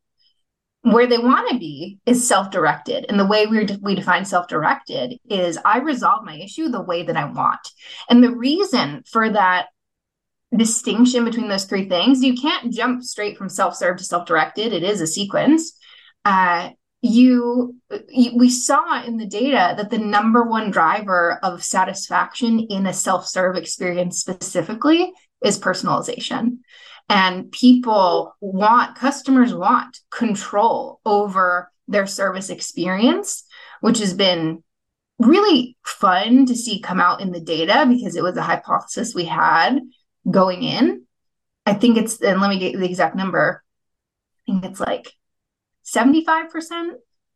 where 0.86 1.08
they 1.08 1.18
want 1.18 1.50
to 1.50 1.58
be 1.58 1.98
is 2.06 2.28
self-directed. 2.28 3.06
And 3.08 3.18
the 3.18 3.26
way 3.26 3.46
we 3.46 3.66
we 3.82 3.96
define 3.96 4.24
self-directed 4.24 5.18
is 5.28 5.58
i 5.64 5.80
resolve 5.80 6.24
my 6.24 6.36
issue 6.36 6.68
the 6.68 6.80
way 6.80 7.02
that 7.02 7.16
i 7.16 7.24
want. 7.24 7.72
And 8.08 8.22
the 8.22 8.30
reason 8.30 9.02
for 9.10 9.28
that 9.30 9.66
distinction 10.56 11.24
between 11.24 11.48
those 11.48 11.64
three 11.64 11.88
things 11.88 12.22
you 12.22 12.34
can't 12.34 12.72
jump 12.72 13.02
straight 13.02 13.36
from 13.36 13.48
self-serve 13.48 13.96
to 13.96 14.04
self-directed. 14.04 14.72
It 14.72 14.84
is 14.84 15.00
a 15.00 15.08
sequence. 15.08 15.76
Uh, 16.24 16.70
you, 17.02 17.76
you 18.08 18.36
we 18.36 18.48
saw 18.48 19.02
in 19.02 19.16
the 19.16 19.26
data 19.26 19.74
that 19.76 19.90
the 19.90 19.98
number 19.98 20.44
one 20.44 20.70
driver 20.70 21.40
of 21.42 21.64
satisfaction 21.64 22.60
in 22.70 22.86
a 22.86 22.92
self-serve 22.92 23.56
experience 23.56 24.20
specifically 24.20 25.12
is 25.44 25.58
personalization 25.58 26.58
and 27.08 27.50
people 27.52 28.34
want, 28.40 28.96
customers 28.96 29.54
want 29.54 29.98
control 30.10 31.00
over 31.04 31.70
their 31.88 32.06
service 32.06 32.50
experience, 32.50 33.44
which 33.80 33.98
has 33.98 34.12
been 34.12 34.62
really 35.18 35.76
fun 35.84 36.46
to 36.46 36.54
see 36.54 36.80
come 36.80 37.00
out 37.00 37.20
in 37.20 37.32
the 37.32 37.40
data 37.40 37.86
because 37.88 38.16
it 38.16 38.22
was 38.22 38.36
a 38.36 38.42
hypothesis 38.42 39.14
we 39.14 39.24
had 39.24 39.78
going 40.30 40.62
in. 40.62 41.04
I 41.64 41.74
think 41.74 41.96
it's, 41.96 42.20
and 42.20 42.40
let 42.40 42.50
me 42.50 42.58
get 42.58 42.78
the 42.78 42.84
exact 42.84 43.16
number. 43.16 43.62
I 44.48 44.52
think 44.52 44.64
it's 44.64 44.80
like 44.80 45.12
75% 45.84 46.90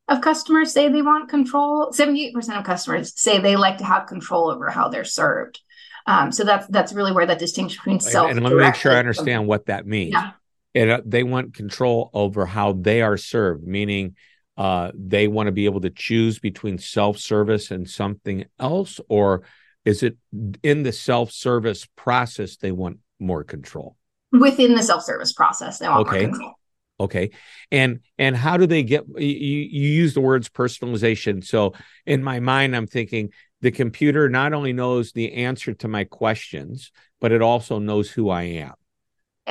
of 0.09 0.21
customers 0.21 0.73
say 0.73 0.89
they 0.89 1.03
want 1.03 1.31
control. 1.31 1.93
78% 1.93 2.59
of 2.59 2.65
customers 2.65 3.19
say 3.19 3.39
they 3.39 3.57
like 3.57 3.79
to 3.79 3.85
have 3.85 4.07
control 4.07 4.51
over 4.51 4.69
how 4.69 4.89
they're 4.89 5.05
served. 5.05 5.61
Um, 6.07 6.33
so 6.33 6.45
that's 6.45 6.67
that's 6.69 6.93
really 6.93 7.13
where 7.13 7.27
that 7.27 7.39
distinction 7.39 7.79
between 7.83 8.01
self 8.01 8.31
and, 8.31 8.43
let 8.43 8.53
me 8.53 8.59
make 8.59 8.75
sure 8.75 8.93
I 8.93 8.99
understand 8.99 9.47
what 9.47 9.67
that 9.67 9.87
means. 9.87 10.13
Yeah. 10.13 10.33
And 10.75 10.91
uh, 10.91 11.01
they 11.05 11.23
want 11.23 11.55
control 11.55 12.11
over 12.15 12.47
how 12.47 12.73
they 12.73 13.03
are 13.03 13.17
served, 13.17 13.67
meaning 13.67 14.17
uh, 14.57 14.93
they 14.95 15.27
want 15.29 15.47
to 15.47 15.53
be 15.53 15.65
able 15.65 15.81
to 15.81 15.91
choose 15.91 16.39
between 16.39 16.79
self-service 16.79 17.71
and 17.71 17.89
something 17.89 18.45
else, 18.59 19.01
or 19.09 19.43
is 19.85 20.03
it 20.03 20.17
in 20.63 20.83
the 20.83 20.93
self-service 20.93 21.89
process 21.97 22.57
they 22.57 22.71
want 22.71 22.99
more 23.19 23.43
control? 23.43 23.97
Within 24.33 24.75
the 24.75 24.83
self-service 24.83 25.33
process, 25.33 25.79
they 25.79 25.89
want 25.89 26.07
okay. 26.07 26.21
more 26.21 26.29
control. 26.31 26.53
Okay. 27.01 27.31
And 27.73 28.01
and 28.19 28.37
how 28.37 28.59
do 28.59 28.67
they 28.67 28.83
get 28.83 29.05
you, 29.17 29.27
you 29.27 29.89
use 29.89 30.13
the 30.13 30.21
words 30.21 30.51
personalization. 30.51 31.43
So 31.45 31.73
in 32.05 32.23
my 32.23 32.41
mind, 32.41 32.77
I'm 32.77 32.87
thinking 32.87 33.31
the 33.63 33.71
computer 33.71 34.29
not 34.29 34.53
only 34.53 34.73
knows 34.73 35.13
the 35.13 35.33
answer 35.35 35.75
to 35.75 35.89
my 35.89 36.05
questions, 36.05 36.93
but 37.21 37.33
it 37.33 37.43
also 37.43 37.79
knows 37.79 38.11
who 38.11 38.31
I 38.31 38.43
am 38.43 38.75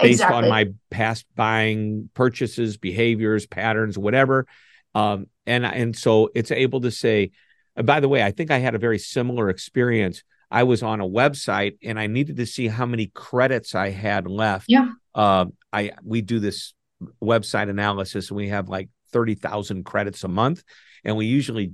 based 0.02 0.24
on 0.24 0.48
my 0.50 0.69
past 0.89 1.26
buying 1.36 2.10
purchases, 2.13 2.78
behaviors, 2.78 3.45
patterns, 3.45 3.98
whatever. 3.98 4.48
Um, 4.95 5.28
and 5.45 5.65
and 5.65 5.95
so 5.95 6.30
it's 6.34 6.52
able 6.52 6.82
to 6.82 6.91
say, 6.91 7.32
by 7.76 8.00
the 8.00 8.10
way, 8.10 8.24
I 8.24 8.32
think 8.32 8.52
I 8.52 8.58
had 8.58 8.76
a 8.76 8.80
very 8.80 9.00
similar 9.00 9.50
experience. 9.50 10.24
I 10.52 10.63
was 10.63 10.82
on 10.82 11.00
a 11.00 11.08
website 11.08 11.78
and 11.84 12.00
I 12.00 12.08
needed 12.08 12.38
to 12.38 12.45
see 12.45 12.67
how 12.67 12.86
many 12.86 13.08
credits 13.08 13.76
I 13.76 13.89
had 13.89 14.28
left. 14.28 14.65
Yeah. 14.67 14.91
Uh, 15.13 15.45
I 15.72 15.91
we 16.04 16.22
do 16.22 16.39
this 16.39 16.74
website 17.22 17.69
analysis 17.69 18.30
and 18.30 18.38
we 18.38 18.50
have 18.50 18.67
like 18.67 18.89
30,000 19.12 19.84
credits 19.84 20.24
a 20.24 20.28
month 20.28 20.63
and 21.04 21.15
we 21.15 21.26
usually 21.26 21.74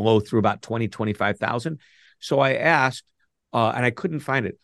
blow 0.00 0.20
through 0.20 0.38
about 0.38 0.62
20, 0.62 0.88
25,000. 0.88 1.78
So 2.18 2.40
I 2.40 2.54
asked, 2.54 3.04
uh, 3.52 3.72
and 3.74 3.84
I 3.84 3.90
couldn't 3.90 4.20
find 4.20 4.46
it. 4.46 4.58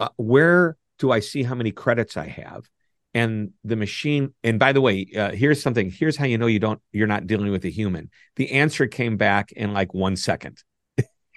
Uh, 0.00 0.08
where 0.16 0.76
do 0.98 1.12
I 1.12 1.20
see 1.20 1.42
how 1.42 1.54
many 1.54 1.70
credits 1.70 2.16
I 2.16 2.26
have? 2.26 2.68
And 3.14 3.50
the 3.62 3.76
machine, 3.76 4.34
and 4.42 4.58
by 4.58 4.72
the 4.72 4.80
way, 4.80 5.06
uh, 5.16 5.32
here's 5.32 5.62
something. 5.62 5.90
Here's 5.90 6.16
how 6.16 6.24
you 6.24 6.38
know 6.38 6.46
you 6.46 6.58
don't, 6.58 6.80
you're 6.92 7.06
not 7.06 7.26
dealing 7.26 7.52
with 7.52 7.64
a 7.64 7.68
human. 7.68 8.10
The 8.36 8.52
answer 8.52 8.86
came 8.86 9.16
back 9.16 9.52
in 9.52 9.74
like 9.74 9.92
one 9.92 10.16
second. 10.16 10.62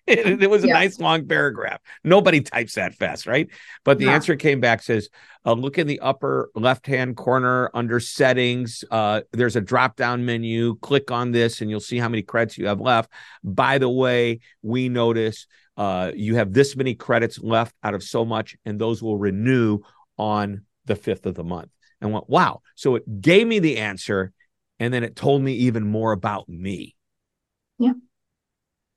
it, 0.08 0.44
it, 0.44 0.50
was 0.50 0.64
a 0.64 0.68
yeah. 0.68 0.74
nice 0.74 1.00
long 1.00 1.28
paragraph. 1.28 1.82
Nobody 2.04 2.42
types 2.42 2.76
that 2.76 2.94
fast, 2.94 3.26
right? 3.26 3.50
But 3.84 3.98
the 3.98 4.06
yeah. 4.06 4.14
answer 4.14 4.36
came 4.36 4.60
back 4.60 4.84
says, 4.84 5.10
uh, 5.46 5.54
look 5.54 5.80
in 5.80 5.88
the 5.88 6.00
upper 6.00 6.52
left 6.54 6.86
hand 6.86 7.18
corner 7.18 7.72
under 7.74 8.00
settings. 8.00 8.84
Uh, 8.92 9.22
there's 9.32 9.56
a 9.56 9.62
drop 9.62 9.96
down 9.96 10.26
menu. 10.26 10.76
Click 10.80 11.10
on 11.10 11.32
this, 11.32 11.62
and 11.62 11.70
you'll 11.70 11.80
see 11.80 11.98
how 11.98 12.10
many 12.10 12.22
credits 12.22 12.58
you 12.58 12.68
have 12.68 12.82
left. 12.82 13.12
By 13.44 13.80
the 13.80 13.90
way, 13.90 14.42
we 14.62 14.90
notice 14.90 15.48
uh, 15.78 16.12
you 16.16 16.36
have 16.36 16.54
this 16.54 16.76
many 16.76 16.96
credits 16.96 17.40
left 17.40 17.76
out 17.84 17.94
of 17.94 18.04
so 18.04 18.26
much, 18.26 18.56
and 18.66 18.80
those 18.80 19.02
will 19.02 19.18
renew 19.18 19.80
on 20.18 20.66
the 20.86 20.96
fifth 20.96 21.26
of 21.26 21.36
the 21.36 21.44
month. 21.44 21.70
And 22.02 22.12
went, 22.12 22.30
wow. 22.30 22.62
So 22.76 22.96
it 22.96 23.22
gave 23.22 23.48
me 23.48 23.60
the 23.60 23.78
answer, 23.78 24.32
and 24.80 24.94
then 24.94 25.04
it 25.04 25.16
told 25.16 25.42
me 25.42 25.54
even 25.54 25.88
more 25.88 26.12
about 26.12 26.48
me. 26.48 26.96
Yeah. 27.80 27.94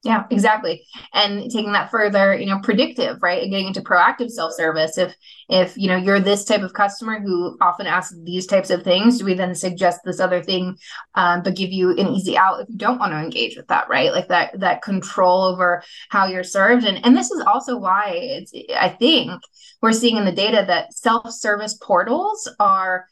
Yeah, 0.04 0.26
exactly. 0.30 0.86
And 1.12 1.50
taking 1.50 1.72
that 1.72 1.90
further, 1.90 2.32
you 2.38 2.46
know, 2.46 2.60
predictive, 2.62 3.20
right? 3.20 3.42
And 3.42 3.50
getting 3.50 3.66
into 3.66 3.80
proactive 3.82 4.30
self-service. 4.30 4.96
If 4.96 5.12
if 5.48 5.76
you 5.76 5.88
know 5.88 5.96
you're 5.96 6.20
this 6.20 6.44
type 6.44 6.62
of 6.62 6.72
customer 6.72 7.18
who 7.18 7.58
often 7.60 7.88
asks 7.88 8.16
these 8.22 8.46
types 8.46 8.70
of 8.70 8.84
things, 8.84 9.18
do 9.18 9.24
we 9.24 9.34
then 9.34 9.56
suggest 9.56 10.00
this 10.04 10.20
other 10.20 10.40
thing, 10.40 10.76
um, 11.16 11.42
but 11.42 11.56
give 11.56 11.72
you 11.72 11.90
an 11.90 12.08
easy 12.08 12.38
out 12.38 12.60
if 12.60 12.68
you 12.68 12.76
don't 12.76 13.00
want 13.00 13.12
to 13.12 13.18
engage 13.18 13.56
with 13.56 13.66
that, 13.68 13.88
right? 13.88 14.12
Like 14.12 14.28
that 14.28 14.60
that 14.60 14.82
control 14.82 15.42
over 15.42 15.82
how 16.10 16.26
you're 16.26 16.44
served. 16.44 16.84
And 16.84 17.04
and 17.04 17.16
this 17.16 17.32
is 17.32 17.42
also 17.42 17.76
why 17.76 18.10
it's 18.12 18.52
I 18.78 18.90
think 18.90 19.42
we're 19.82 19.92
seeing 19.92 20.16
in 20.16 20.24
the 20.24 20.32
data 20.32 20.64
that 20.64 20.94
self-service 20.94 21.78
portals 21.82 22.48
are 22.60 23.06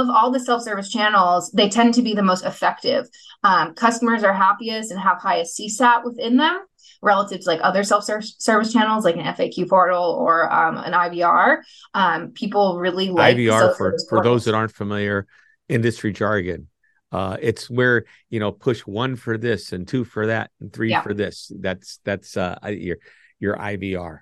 of 0.00 0.08
all 0.08 0.30
the 0.30 0.40
self-service 0.40 0.90
channels, 0.90 1.50
they 1.52 1.68
tend 1.68 1.94
to 1.94 2.02
be 2.02 2.14
the 2.14 2.22
most 2.22 2.44
effective. 2.44 3.08
Um, 3.42 3.74
customers 3.74 4.22
are 4.22 4.32
happiest 4.32 4.90
and 4.90 5.00
have 5.00 5.18
highest 5.18 5.58
CSAT 5.58 6.04
within 6.04 6.36
them 6.36 6.64
relative 7.02 7.40
to 7.40 7.46
like 7.46 7.60
other 7.62 7.84
self-service 7.84 8.72
channels 8.72 9.04
like 9.04 9.16
an 9.16 9.22
FAQ 9.22 9.68
portal 9.68 10.02
or 10.02 10.50
um, 10.52 10.78
an 10.78 10.92
IVR. 10.92 11.58
Um, 11.92 12.30
people 12.30 12.78
really 12.78 13.10
like 13.10 13.36
IVR 13.36 13.76
for 13.76 13.96
for 14.08 14.22
those 14.22 14.46
that 14.46 14.54
aren't 14.54 14.72
familiar, 14.72 15.26
industry 15.68 16.12
jargon. 16.12 16.68
Uh, 17.12 17.36
it's 17.40 17.70
where 17.70 18.06
you 18.30 18.40
know 18.40 18.50
push 18.50 18.80
one 18.80 19.14
for 19.14 19.38
this 19.38 19.72
and 19.72 19.86
two 19.86 20.04
for 20.04 20.26
that 20.26 20.50
and 20.60 20.72
three 20.72 20.90
yeah. 20.90 21.02
for 21.02 21.14
this. 21.14 21.52
That's 21.54 22.00
that's 22.04 22.36
uh, 22.36 22.58
your 22.68 22.96
your 23.38 23.56
IVR, 23.56 24.20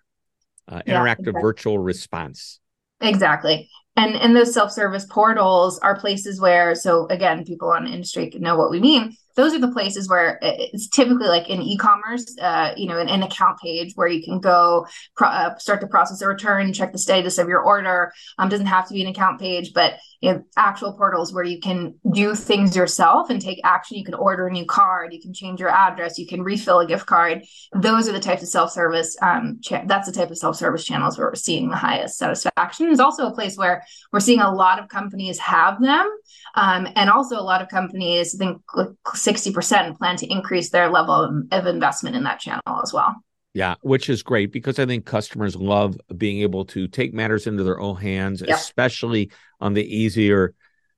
uh, 0.68 0.82
interactive 0.82 0.86
yeah, 0.86 1.12
exactly. 1.12 1.32
virtual 1.40 1.78
response. 1.78 2.60
Exactly. 3.00 3.70
And 3.96 4.14
and 4.16 4.34
those 4.34 4.54
self-service 4.54 5.06
portals 5.10 5.78
are 5.80 5.98
places 5.98 6.40
where 6.40 6.74
so 6.74 7.06
again 7.08 7.44
people 7.44 7.70
on 7.70 7.86
industry 7.86 8.32
know 8.38 8.56
what 8.56 8.70
we 8.70 8.80
mean. 8.80 9.16
Those 9.34 9.54
are 9.54 9.58
the 9.58 9.72
places 9.72 10.10
where 10.10 10.38
it's 10.42 10.88
typically 10.88 11.26
like 11.26 11.48
in 11.48 11.62
e-commerce 11.62 12.36
uh, 12.40 12.72
you 12.76 12.86
know 12.86 12.98
an, 12.98 13.08
an, 13.08 13.22
account 13.22 13.58
page 13.60 13.92
where 13.94 14.08
you 14.08 14.22
can 14.22 14.40
go 14.40 14.86
pro- 15.16 15.28
uh, 15.28 15.56
start 15.58 15.80
to 15.80 15.86
process 15.86 16.20
a 16.22 16.28
return 16.28 16.72
check 16.72 16.92
the 16.92 16.98
status 16.98 17.38
of 17.38 17.48
your 17.48 17.60
order. 17.60 18.12
Um, 18.38 18.48
doesn't 18.48 18.66
have 18.66 18.88
to 18.88 18.94
be 18.94 19.02
an 19.02 19.08
account 19.08 19.40
page 19.40 19.72
but 19.74 19.94
you 20.22 20.32
know, 20.32 20.44
actual 20.56 20.92
portals 20.92 21.34
where 21.34 21.42
you 21.42 21.58
can 21.58 21.94
do 22.12 22.36
things 22.36 22.76
yourself 22.76 23.28
and 23.28 23.42
take 23.42 23.60
action. 23.64 23.98
You 23.98 24.04
can 24.04 24.14
order 24.14 24.46
a 24.46 24.52
new 24.52 24.64
card. 24.64 25.12
You 25.12 25.20
can 25.20 25.34
change 25.34 25.58
your 25.58 25.68
address. 25.68 26.16
You 26.16 26.28
can 26.28 26.44
refill 26.44 26.78
a 26.78 26.86
gift 26.86 27.06
card. 27.06 27.42
Those 27.74 28.08
are 28.08 28.12
the 28.12 28.20
types 28.20 28.40
of 28.40 28.48
self-service 28.48 29.16
um, 29.20 29.58
cha- 29.60 29.82
that's 29.86 30.06
the 30.06 30.14
type 30.14 30.30
of 30.30 30.38
self-service 30.38 30.84
channels 30.84 31.18
where 31.18 31.26
we're 31.26 31.34
seeing 31.34 31.68
the 31.68 31.76
highest 31.76 32.18
satisfaction. 32.18 32.88
Is 32.88 33.00
also 33.00 33.26
a 33.26 33.34
place 33.34 33.56
where 33.56 33.81
we're 34.12 34.20
seeing 34.20 34.40
a 34.40 34.52
lot 34.52 34.78
of 34.78 34.88
companies 34.88 35.38
have 35.38 35.80
them 35.80 36.08
um, 36.54 36.88
and 36.96 37.10
also 37.10 37.38
a 37.38 37.42
lot 37.42 37.62
of 37.62 37.68
companies 37.68 38.34
I 38.34 38.38
think 38.38 38.62
60% 38.66 39.98
plan 39.98 40.16
to 40.16 40.26
increase 40.26 40.70
their 40.70 40.90
level 40.90 41.44
of 41.50 41.66
investment 41.66 42.16
in 42.16 42.24
that 42.24 42.40
channel 42.40 42.80
as 42.82 42.92
well. 42.92 43.14
Yeah, 43.54 43.74
which 43.82 44.08
is 44.08 44.22
great 44.22 44.50
because 44.50 44.78
I 44.78 44.86
think 44.86 45.04
customers 45.04 45.54
love 45.54 45.98
being 46.16 46.40
able 46.40 46.64
to 46.66 46.88
take 46.88 47.12
matters 47.12 47.46
into 47.46 47.64
their 47.64 47.80
own 47.80 47.96
hands, 47.96 48.40
yep. 48.40 48.56
especially 48.56 49.30
on 49.60 49.74
the 49.74 49.84
easier 49.84 50.54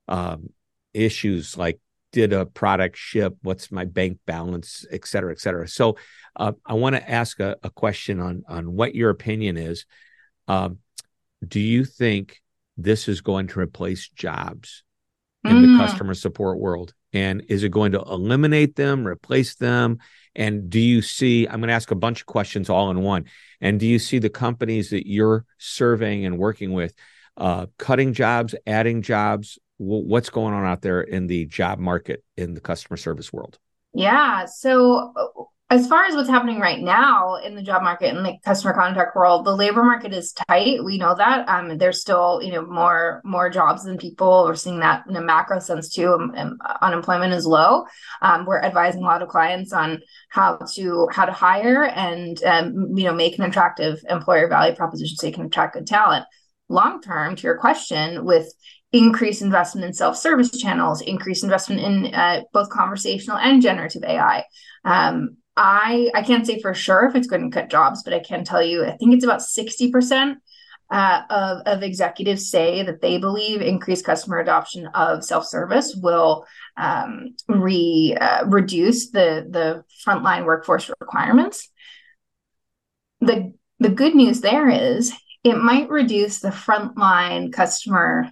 um, 0.07 0.51
issues 0.93 1.57
like 1.57 1.81
did 2.13 2.33
a 2.33 2.47
product 2.47 2.97
ship, 2.97 3.37
what's 3.43 3.73
my 3.73 3.85
bank 3.85 4.19
balance, 4.25 4.87
et 4.93 5.05
cetera, 5.05 5.33
et 5.33 5.41
cetera. 5.41 5.67
So 5.67 5.97
uh, 6.37 6.53
I 6.65 6.75
want 6.75 6.95
to 6.95 7.11
ask 7.11 7.41
a, 7.41 7.57
a, 7.65 7.71
question 7.71 8.21
on 8.21 8.45
on 8.49 8.73
what 8.73 8.95
your 8.95 9.11
opinion 9.11 9.57
is. 9.57 9.85
Um, 10.47 10.79
do 11.47 11.59
you 11.59 11.85
think 11.85 12.41
this 12.77 13.09
is 13.09 13.21
going 13.21 13.49
to 13.49 13.61
replace 13.61 14.09
jobs 14.09 14.83
in 15.45 15.57
mm. 15.57 15.63
the 15.63 15.85
customer 15.85 16.15
support 16.15 16.59
world? 16.59 16.95
And 17.13 17.45
is 17.49 17.63
it 17.63 17.71
going 17.71 17.93
to 17.93 18.01
eliminate 18.01 18.75
them, 18.77 19.07
replace 19.07 19.55
them? 19.55 19.99
And 20.35 20.69
do 20.69 20.81
you 20.81 21.01
see, 21.01 21.47
I'm 21.47 21.61
going 21.61 21.69
to 21.69 21.75
ask 21.75 21.91
a 21.91 21.97
bunch 21.97 22.21
of 22.21 22.27
questions 22.27 22.69
all 22.69 22.91
in 22.91 23.03
one. 23.03 23.27
And 23.61 23.79
do 23.79 23.87
you 23.87 23.99
see 23.99 24.19
the 24.19 24.31
companies 24.31 24.91
that 24.91 25.09
you're 25.09 25.45
surveying 25.59 26.25
and 26.25 26.39
working 26.39 26.73
with 26.73 26.95
uh, 27.37 27.67
cutting 27.79 28.13
jobs, 28.15 28.55
adding 28.67 29.03
jobs? 29.03 29.59
What's 29.77 30.31
going 30.31 30.55
on 30.55 30.65
out 30.65 30.83
there 30.83 31.03
in 31.03 31.27
the 31.27 31.47
job 31.47 31.79
market 31.79 32.25
in 32.37 32.55
the 32.55 32.61
customer 32.61 32.97
service 32.97 33.33
world? 33.33 33.59
Yeah. 33.93 34.47
So 34.47 35.13
as 35.75 35.89
far 35.89 36.05
as 36.05 36.15
what's 36.15 36.29
happening 36.29 36.61
right 36.61 36.81
now 36.81 37.35
in 37.35 37.57
the 37.57 37.63
job 37.63 37.83
market 37.83 38.15
and 38.15 38.25
the 38.25 38.37
customer 38.45 38.73
contact 38.73 39.17
world, 39.17 39.45
the 39.45 39.57
labor 39.57 39.83
market 39.83 40.15
is 40.15 40.33
tight. 40.33 40.85
We 40.85 40.99
know 40.99 41.17
that. 41.17 41.49
Um, 41.49 41.77
there's 41.79 42.01
still, 42.01 42.41
you 42.41 42.53
know, 42.53 42.65
more 42.65 43.21
more 43.25 43.51
jobs 43.51 43.83
than 43.83 43.99
people. 43.99 44.45
We're 44.45 44.55
seeing 44.55 44.79
that 44.81 45.05
in 45.09 45.17
a 45.17 45.21
macro 45.21 45.59
sense 45.59 45.89
too. 45.89 46.13
Um, 46.13 46.33
um, 46.37 46.59
unemployment 46.81 47.33
is 47.33 47.45
low. 47.45 47.87
Um, 48.23 48.47
we're 48.47 48.63
advising 48.63 49.03
a 49.03 49.07
lot 49.07 49.21
of 49.21 49.29
clients 49.29 49.73
on 49.73 50.01
how 50.29 50.59
to 50.75 51.09
how 51.11 51.25
to 51.25 51.33
hire 51.33 51.87
and 51.87 52.41
um, 52.45 52.97
you 52.97 53.05
know 53.05 53.13
make 53.13 53.37
an 53.37 53.45
attractive 53.45 53.99
employer 54.09 54.49
value 54.49 54.77
proposition 54.77 55.17
so 55.17 55.27
you 55.27 55.33
can 55.33 55.47
attract 55.47 55.75
good 55.75 55.89
talent. 55.89 56.25
Long 56.69 57.03
term, 57.03 57.35
to 57.35 57.43
your 57.43 57.59
question, 57.59 58.25
with 58.25 58.47
increased 58.93 59.43
investment 59.43 59.87
in 59.87 59.93
self-service 59.93 60.57
channels, 60.57 61.01
increased 61.01 61.43
investment 61.43 61.81
in 61.81 62.15
uh, 62.15 62.43
both 62.53 62.71
conversational 62.71 63.39
and 63.39 63.61
generative 63.61 64.05
AI. 64.05 64.45
Um, 64.85 65.39
I 65.57 66.11
I 66.15 66.23
can't 66.23 66.47
say 66.47 66.61
for 66.61 66.75
sure 66.75 67.07
if 67.07 67.15
it's 67.15 67.27
going 67.27 67.51
to 67.51 67.55
cut 67.55 67.71
jobs, 67.71 68.03
but 68.03 68.15
I 68.15 68.21
can 68.21 68.45
tell 68.45 68.63
you 68.63 68.85
I 68.85 68.97
think 68.97 69.15
it's 69.15 69.25
about 69.25 69.43
sixty 69.43 69.91
percent 69.91 70.39
uh, 70.91 71.23
of 71.31 71.59
of 71.67 71.83
executives 71.83 72.51
say 72.51 72.83
that 72.83 73.01
they 73.01 73.19
believe 73.19 73.61
increased 73.61 74.05
customer 74.05 74.39
adoption 74.39 74.87
of 74.89 75.25
self 75.25 75.47
service 75.47 75.95
will 75.95 76.47
um, 76.77 77.35
re 77.49 78.17
uh, 78.21 78.47
reduce 78.47 79.11
the 79.11 79.47
the 79.49 79.85
frontline 80.05 80.45
workforce 80.45 80.91
requirements. 81.01 81.69
the 83.21 83.53
The 83.81 83.91
good 83.91 84.15
news 84.15 84.41
there 84.41 84.69
is 84.69 85.13
it 85.45 85.57
might 85.57 85.91
reduce 85.91 86.41
the 86.41 86.49
frontline 86.49 87.53
customer 87.53 88.31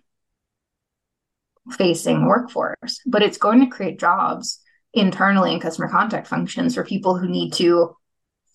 facing 1.70 2.26
workforce, 2.26 3.00
but 3.06 3.22
it's 3.22 3.38
going 3.38 3.61
to 3.61 3.66
create 3.66 3.98
jobs 4.00 4.62
internally 4.94 5.52
in 5.52 5.61
customer 5.61 5.88
contact 5.88 6.26
functions 6.26 6.74
for 6.74 6.85
people 6.85 7.16
who 7.16 7.28
need 7.28 7.52
to 7.55 7.96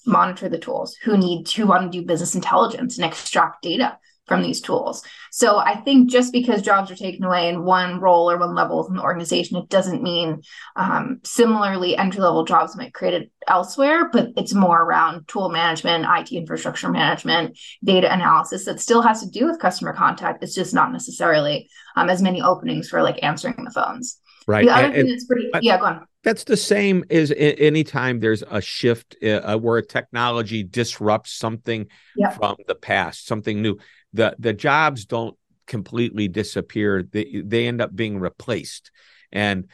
monitor 0.05 0.49
the 0.49 0.57
tools, 0.57 0.95
who 1.03 1.17
need 1.17 1.45
to 1.45 1.65
want 1.65 1.91
to 1.91 1.99
do 1.99 2.05
business 2.05 2.35
intelligence 2.35 2.97
and 2.97 3.05
extract 3.05 3.61
data 3.61 3.97
from 4.27 4.41
these 4.41 4.61
tools. 4.61 5.03
So 5.31 5.57
I 5.57 5.77
think 5.77 6.09
just 6.09 6.33
because 6.33 6.61
jobs 6.61 6.91
are 6.91 6.95
taken 6.95 7.23
away 7.23 7.47
in 7.47 7.63
one 7.63 7.99
role 7.99 8.29
or 8.29 8.37
one 8.37 8.55
level 8.55 8.79
within 8.79 8.97
the 8.97 9.03
organization, 9.03 9.57
it 9.57 9.69
doesn't 9.69 10.03
mean 10.03 10.41
um, 10.75 11.21
similarly 11.23 11.95
entry 11.95 12.21
level 12.21 12.43
jobs 12.43 12.75
might 12.75 12.93
create 12.93 13.13
it 13.13 13.31
elsewhere, 13.47 14.09
but 14.11 14.29
it's 14.35 14.53
more 14.53 14.81
around 14.81 15.27
tool 15.27 15.49
management, 15.49 16.05
IT 16.09 16.33
infrastructure 16.33 16.89
management, 16.89 17.57
data 17.83 18.11
analysis 18.13 18.65
that 18.65 18.81
still 18.81 19.01
has 19.01 19.21
to 19.21 19.29
do 19.29 19.45
with 19.45 19.59
customer 19.59 19.93
contact. 19.93 20.43
It's 20.43 20.55
just 20.55 20.73
not 20.73 20.91
necessarily 20.91 21.69
um, 21.95 22.09
as 22.09 22.21
many 22.21 22.41
openings 22.41 22.89
for 22.89 23.01
like 23.01 23.23
answering 23.23 23.63
the 23.63 23.71
phones. 23.71 24.19
Right. 24.45 24.65
The 24.65 24.73
other 24.73 24.85
and, 24.85 24.93
thing 24.93 25.07
that's 25.07 25.25
pretty, 25.25 25.49
yeah, 25.61 25.77
go 25.77 25.85
on. 25.85 26.07
That's 26.27 26.43
the 26.43 26.57
same 26.57 27.05
as 27.09 27.31
anytime 27.31 28.19
there's 28.19 28.43
a 28.51 28.59
shift 28.59 29.15
uh, 29.23 29.55
where 29.55 29.81
technology 29.81 30.61
disrupts 30.61 31.31
something 31.31 31.87
yep. 32.17 32.35
from 32.35 32.57
the 32.67 32.75
past, 32.75 33.25
something 33.25 33.61
new. 33.61 33.77
The 34.11 34.35
the 34.37 34.51
jobs 34.51 35.05
don't 35.05 35.37
completely 35.67 36.27
disappear; 36.27 37.01
they 37.01 37.43
they 37.45 37.65
end 37.65 37.79
up 37.79 37.95
being 37.95 38.19
replaced, 38.19 38.91
and 39.31 39.69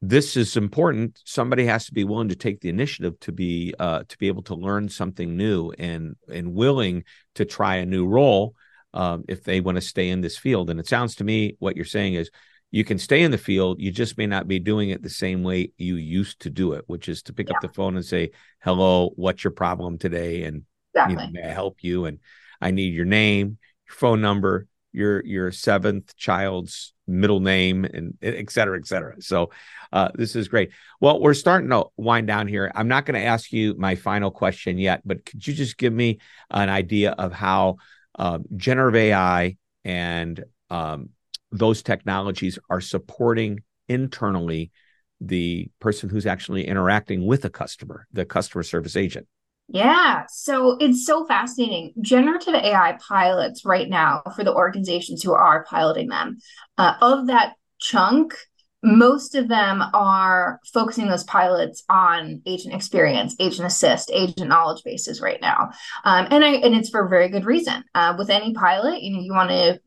this 0.00 0.34
is 0.34 0.56
important. 0.56 1.20
Somebody 1.26 1.66
has 1.66 1.84
to 1.84 1.92
be 1.92 2.04
willing 2.04 2.30
to 2.30 2.36
take 2.36 2.62
the 2.62 2.70
initiative 2.70 3.20
to 3.20 3.32
be 3.32 3.74
uh, 3.78 4.04
to 4.08 4.16
be 4.16 4.28
able 4.28 4.44
to 4.44 4.54
learn 4.54 4.88
something 4.88 5.36
new 5.36 5.72
and 5.72 6.16
and 6.26 6.54
willing 6.54 7.04
to 7.34 7.44
try 7.44 7.76
a 7.76 7.84
new 7.84 8.06
role 8.06 8.54
um, 8.94 9.24
if 9.28 9.44
they 9.44 9.60
want 9.60 9.76
to 9.76 9.82
stay 9.82 10.08
in 10.08 10.22
this 10.22 10.38
field. 10.38 10.70
And 10.70 10.80
it 10.80 10.88
sounds 10.88 11.16
to 11.16 11.24
me 11.24 11.56
what 11.58 11.76
you're 11.76 11.84
saying 11.84 12.14
is 12.14 12.30
you 12.72 12.84
can 12.84 12.98
stay 12.98 13.22
in 13.22 13.30
the 13.30 13.38
field 13.38 13.80
you 13.80 13.92
just 13.92 14.18
may 14.18 14.26
not 14.26 14.48
be 14.48 14.58
doing 14.58 14.88
it 14.90 15.02
the 15.02 15.08
same 15.08 15.44
way 15.44 15.70
you 15.76 15.94
used 15.96 16.40
to 16.40 16.50
do 16.50 16.72
it 16.72 16.82
which 16.88 17.08
is 17.08 17.22
to 17.22 17.32
pick 17.32 17.48
yeah. 17.48 17.54
up 17.54 17.60
the 17.62 17.68
phone 17.68 17.94
and 17.94 18.04
say 18.04 18.30
hello 18.60 19.10
what's 19.14 19.44
your 19.44 19.52
problem 19.52 19.98
today? 19.98 20.42
And 20.42 20.64
exactly. 20.92 21.12
you 21.12 21.32
know, 21.32 21.40
may 21.40 21.48
i 21.48 21.52
help 21.52 21.84
you? 21.84 22.06
And 22.06 22.18
i 22.60 22.72
need 22.72 22.94
your 22.94 23.04
name 23.04 23.58
your 23.86 23.94
phone 23.94 24.20
number 24.20 24.66
your 24.90 25.24
your 25.24 25.52
seventh 25.52 26.16
child's 26.16 26.92
middle 27.06 27.40
name 27.40 27.84
and 27.84 28.16
et 28.22 28.50
cetera 28.50 28.78
et 28.78 28.86
cetera. 28.86 29.20
So 29.20 29.50
uh, 29.92 30.08
this 30.14 30.34
is 30.34 30.48
great. 30.48 30.70
Well 31.00 31.20
we're 31.20 31.34
starting 31.34 31.70
to 31.70 31.86
wind 31.96 32.26
down 32.26 32.48
here. 32.48 32.72
I'm 32.74 32.88
not 32.88 33.04
going 33.04 33.20
to 33.20 33.26
ask 33.26 33.52
you 33.52 33.74
my 33.76 33.94
final 33.94 34.30
question 34.30 34.78
yet 34.78 35.02
but 35.04 35.24
could 35.24 35.46
you 35.46 35.54
just 35.54 35.76
give 35.76 35.92
me 35.92 36.18
an 36.50 36.70
idea 36.70 37.12
of 37.12 37.32
how 37.32 37.76
uh, 38.18 38.38
generative 38.56 38.96
ai 38.96 39.56
and 39.84 40.44
um, 40.70 41.10
those 41.52 41.82
technologies 41.82 42.58
are 42.70 42.80
supporting 42.80 43.62
internally 43.88 44.72
the 45.20 45.70
person 45.78 46.08
who's 46.08 46.26
actually 46.26 46.66
interacting 46.66 47.26
with 47.26 47.44
a 47.44 47.50
customer, 47.50 48.06
the 48.12 48.24
customer 48.24 48.62
service 48.62 48.96
agent. 48.96 49.28
Yeah, 49.68 50.24
so 50.28 50.76
it's 50.80 51.06
so 51.06 51.24
fascinating. 51.24 51.92
Generative 52.00 52.54
AI 52.54 52.98
pilots 53.08 53.64
right 53.64 53.88
now 53.88 54.22
for 54.34 54.44
the 54.44 54.54
organizations 54.54 55.22
who 55.22 55.32
are 55.32 55.64
piloting 55.64 56.08
them, 56.08 56.38
uh, 56.76 56.94
of 57.00 57.28
that 57.28 57.54
chunk, 57.78 58.34
most 58.82 59.36
of 59.36 59.48
them 59.48 59.82
are 59.94 60.58
focusing 60.74 61.06
those 61.06 61.22
pilots 61.24 61.84
on 61.88 62.42
agent 62.44 62.74
experience, 62.74 63.36
agent 63.38 63.66
assist, 63.66 64.10
agent 64.12 64.48
knowledge 64.48 64.82
bases 64.84 65.20
right 65.20 65.40
now, 65.40 65.70
um, 66.04 66.26
and 66.30 66.44
I 66.44 66.54
and 66.54 66.74
it's 66.74 66.90
for 66.90 67.06
a 67.06 67.08
very 67.08 67.28
good 67.28 67.44
reason. 67.44 67.84
Uh, 67.94 68.14
with 68.18 68.28
any 68.28 68.52
pilot, 68.52 69.00
you 69.00 69.12
know, 69.12 69.22
you 69.22 69.32
want 69.32 69.50
to 69.50 69.80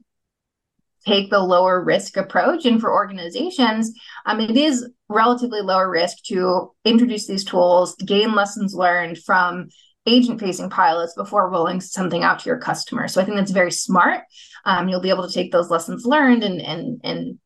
take 1.05 1.29
the 1.29 1.39
lower 1.39 1.83
risk 1.83 2.17
approach. 2.17 2.65
And 2.65 2.81
for 2.81 2.91
organizations, 2.91 3.93
um, 4.25 4.39
it 4.39 4.57
is 4.57 4.89
relatively 5.07 5.61
lower 5.61 5.89
risk 5.89 6.17
to 6.25 6.71
introduce 6.83 7.27
these 7.27 7.43
tools, 7.43 7.95
gain 7.95 8.33
lessons 8.33 8.73
learned 8.73 9.19
from 9.19 9.69
agent 10.07 10.39
facing 10.39 10.69
pilots 10.69 11.13
before 11.15 11.49
rolling 11.49 11.81
something 11.81 12.23
out 12.23 12.39
to 12.39 12.49
your 12.49 12.59
customer. 12.59 13.07
So 13.07 13.21
I 13.21 13.25
think 13.25 13.37
that's 13.37 13.51
very 13.51 13.71
smart. 13.71 14.21
Um, 14.65 14.87
you'll 14.87 15.01
be 15.01 15.09
able 15.09 15.27
to 15.27 15.33
take 15.33 15.51
those 15.51 15.69
lessons 15.69 16.05
learned 16.05 16.43
and, 16.43 16.61
and, 16.61 17.01
and 17.03 17.39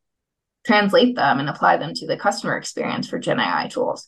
translate 0.65 1.15
them 1.15 1.39
and 1.39 1.49
apply 1.49 1.77
them 1.77 1.93
to 1.95 2.07
the 2.07 2.17
customer 2.17 2.57
experience 2.57 3.07
for 3.07 3.19
Gen 3.19 3.39
AI 3.39 3.67
tools. 3.69 4.07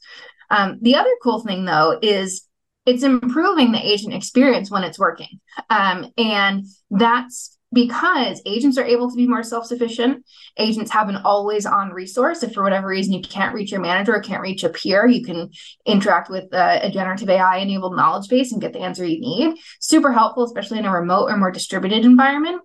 Um, 0.50 0.80
the 0.82 0.96
other 0.96 1.12
cool 1.24 1.40
thing, 1.40 1.64
though, 1.64 1.98
is 2.02 2.46
it's 2.86 3.04
improving 3.04 3.72
the 3.72 3.86
agent 3.86 4.14
experience 4.14 4.70
when 4.70 4.84
it's 4.84 5.00
working. 5.00 5.40
Um, 5.70 6.08
and 6.18 6.66
that's 6.90 7.58
because 7.74 8.42
agents 8.46 8.78
are 8.78 8.84
able 8.84 9.10
to 9.10 9.16
be 9.16 9.28
more 9.28 9.44
self-sufficient. 9.44 10.26
Agents 10.58 10.92
have 10.92 11.10
an 11.10 11.18
always 11.18 11.66
on 11.66 11.92
resource. 11.92 12.44
If 12.44 12.54
for 12.54 12.64
whatever 12.64 12.88
reason 12.88 13.14
you 13.14 13.22
can't 13.22 13.54
reach 13.54 13.72
your 13.72 13.82
manager 13.82 14.16
or 14.16 14.22
can't 14.22 14.42
reach 14.42 14.64
a 14.64 14.70
peer 14.70 15.08
you 15.08 15.24
can 15.24 15.50
interact 15.86 16.30
with 16.30 16.54
a, 16.54 16.88
a 16.88 16.92
generative 16.92 17.30
ai 17.30 17.58
enabled 17.58 17.96
knowledge 17.96 18.30
base 18.30 18.52
and 18.52 18.62
get 18.62 18.74
the 18.74 18.80
answer 18.80 19.06
you 19.06 19.20
need. 19.20 19.58
Super 19.80 20.12
helpful 20.12 20.44
especially 20.44 20.80
in 20.80 20.86
a 20.86 20.92
remote 20.92 21.30
or 21.30 21.38
more 21.38 21.52
distributed 21.52 22.06
environment. 22.06 22.62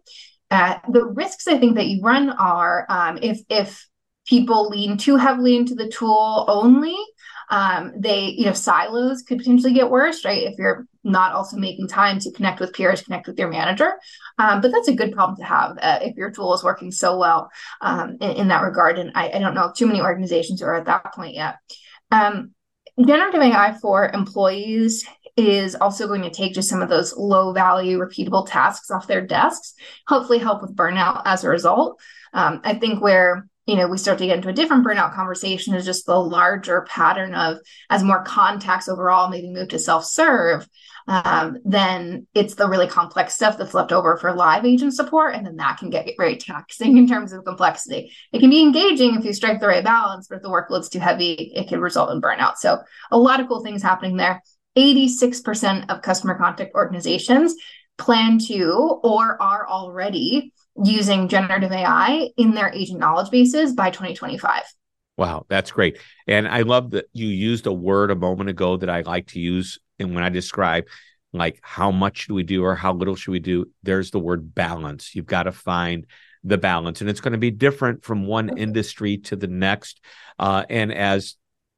Uh, 0.51 0.77
the 0.91 1.05
risks 1.05 1.49
I 1.49 1.59
think 1.59 1.77
that 1.77 1.87
you 1.87 2.03
run 2.03 2.31
are 2.31 2.87
um, 2.89 3.19
if 3.23 3.41
if 3.49 3.87
people 4.27 4.69
lean 4.69 4.97
too 4.97 5.17
heavily 5.17 5.57
into 5.57 5.75
the 5.75 5.89
tool 5.89 6.45
only, 6.49 6.97
um, 7.51 7.93
they 7.97 8.27
you 8.37 8.45
know 8.45 8.53
silos 8.53 9.23
could 9.23 9.39
potentially 9.39 9.73
get 9.73 9.91
worse, 9.91 10.25
right? 10.25 10.43
If 10.43 10.59
you're 10.59 10.87
not 11.05 11.33
also 11.33 11.57
making 11.57 11.89
time 11.89 12.19
to 12.21 12.33
connect 12.33 12.61
with 12.61 12.73
peers, 12.73 13.03
connect 13.03 13.27
with 13.27 13.39
your 13.39 13.49
manager, 13.49 13.93
um, 14.39 14.61
but 14.61 14.73
that's 14.73 14.89
a 14.89 14.95
good 14.95 15.13
problem 15.13 15.37
to 15.39 15.45
have 15.45 15.79
uh, 15.81 15.99
if 16.03 16.17
your 16.17 16.31
tool 16.31 16.55
is 16.55 16.65
working 16.65 16.91
so 16.91 17.19
well 17.19 17.49
um, 17.81 18.17
in, 18.21 18.31
in, 18.33 18.49
that 18.49 18.63
regard. 18.63 18.99
And 18.99 19.13
I, 19.15 19.31
I, 19.31 19.39
don't 19.39 19.55
know 19.55 19.73
too 19.75 19.87
many 19.87 20.01
organizations 20.01 20.63
are 20.63 20.75
at 20.75 20.87
that 20.87 21.15
point 21.15 21.35
yet. 21.35 21.57
Um, 22.11 22.53
generative 23.05 23.41
AI 23.41 23.77
for 23.81 24.09
employees 24.09 25.07
is 25.37 25.75
also 25.75 26.07
going 26.07 26.23
to 26.23 26.31
take 26.31 26.55
just 26.55 26.69
some 26.69 26.83
of 26.83 26.89
those 26.89 27.17
low 27.17 27.53
value, 27.53 27.99
repeatable 27.99 28.49
tasks 28.49 28.91
off 28.91 29.07
their 29.07 29.25
desks, 29.25 29.75
hopefully 30.07 30.39
help 30.39 30.63
with 30.63 30.75
burnout 30.75 31.23
as 31.25 31.45
a 31.45 31.49
result. 31.49 32.01
Um, 32.33 32.61
I 32.65 32.75
think 32.75 33.03
where 33.03 33.49
you 33.67 33.77
know 33.77 33.87
we 33.89 33.99
start 33.99 34.19
to 34.19 34.27
get 34.27 34.37
into 34.37 34.49
a 34.49 34.53
different 34.53 34.87
burnout 34.87 35.15
conversation 35.15 35.75
is 35.75 35.85
just 35.85 36.07
the 36.07 36.19
larger 36.19 36.87
pattern 36.89 37.35
of 37.35 37.59
as 37.91 38.03
more 38.03 38.23
contacts 38.25 38.89
overall 38.89 39.29
maybe 39.29 39.51
move 39.51 39.69
to 39.69 39.79
self-serve 39.79 40.67
um, 41.09 41.59
then 41.65 42.27
it's 42.35 42.55
the 42.55 42.69
really 42.69 42.89
complex 42.89 43.35
stuff 43.35 43.59
that's 43.59 43.75
left 43.75 43.93
over 43.93 44.17
for 44.17 44.35
live 44.35 44.65
agent 44.65 44.95
support 44.95 45.35
and 45.35 45.47
then 45.47 45.57
that 45.57 45.79
can 45.79 45.91
get 45.91 46.11
very 46.17 46.37
taxing 46.37 46.97
in 46.97 47.07
terms 47.07 47.33
of 47.33 47.45
complexity. 47.45 48.13
It 48.33 48.41
can 48.41 48.51
be 48.51 48.63
engaging 48.63 49.15
if 49.15 49.25
you 49.25 49.33
strike 49.33 49.61
the 49.61 49.69
right 49.69 49.85
balance 49.85 50.27
but 50.27 50.37
if 50.37 50.43
the 50.43 50.49
workload's 50.49 50.89
too 50.89 50.99
heavy 50.99 51.53
it 51.55 51.69
can 51.69 51.81
result 51.81 52.11
in 52.11 52.21
burnout. 52.21 52.57
So 52.57 52.81
a 53.11 53.19
lot 53.19 53.41
of 53.41 53.49
cool 53.49 53.63
things 53.63 53.83
happening 53.83 54.17
there. 54.17 54.43
86% 54.77 55.89
of 55.89 56.03
customer 56.03 56.37
contact 56.37 56.75
organizations 56.75 57.55
plan 57.99 58.39
to 58.41 59.01
or 59.03 59.41
are 59.41 59.67
already 59.67 60.53
using 60.85 61.29
generative 61.29 61.73
AI 61.73 62.31
in 62.37 62.53
their 62.53 62.73
agent 62.73 62.99
knowledge 62.99 63.31
bases 63.31 63.73
by 63.73 63.91
2025. 63.91 64.63
Wow, 65.17 65.47
that's 65.49 65.71
great. 65.71 65.99
And 66.27 66.47
I 66.47 66.63
love 66.63 66.91
that 66.91 67.07
you 67.13 67.27
used 67.29 67.67
a 67.67 67.73
word 67.73 68.11
a 68.11 68.17
moment 68.17 68.51
ago 68.51 68.77
that 68.77 68.91
I 68.91 69.01
like 69.01 69.29
to 69.29 69.41
use. 69.41 69.79
And 69.99 70.15
when 70.15 70.25
I 70.25 70.29
describe 70.29 70.85
like 71.33 71.59
how 71.63 71.91
much 71.91 72.19
should 72.19 72.35
we 72.35 72.43
do 72.43 72.65
or 72.65 72.75
how 72.75 72.93
little 72.93 73.17
should 73.17 73.33
we 73.33 73.39
do, 73.39 73.71
there's 73.83 74.11
the 74.11 74.19
word 74.19 74.55
balance. 74.55 75.15
You've 75.15 75.27
got 75.27 75.45
to 75.45 75.53
find 75.53 76.07
the 76.45 76.59
balance. 76.59 77.01
And 77.01 77.09
it's 77.09 77.21
going 77.21 77.33
to 77.33 77.39
be 77.39 77.51
different 77.51 78.05
from 78.05 78.27
one 78.27 78.59
industry 78.59 79.19
to 79.19 79.37
the 79.37 79.47
next. 79.47 80.01
Uh, 80.39 80.65
and 80.69 80.93
as 80.93 81.37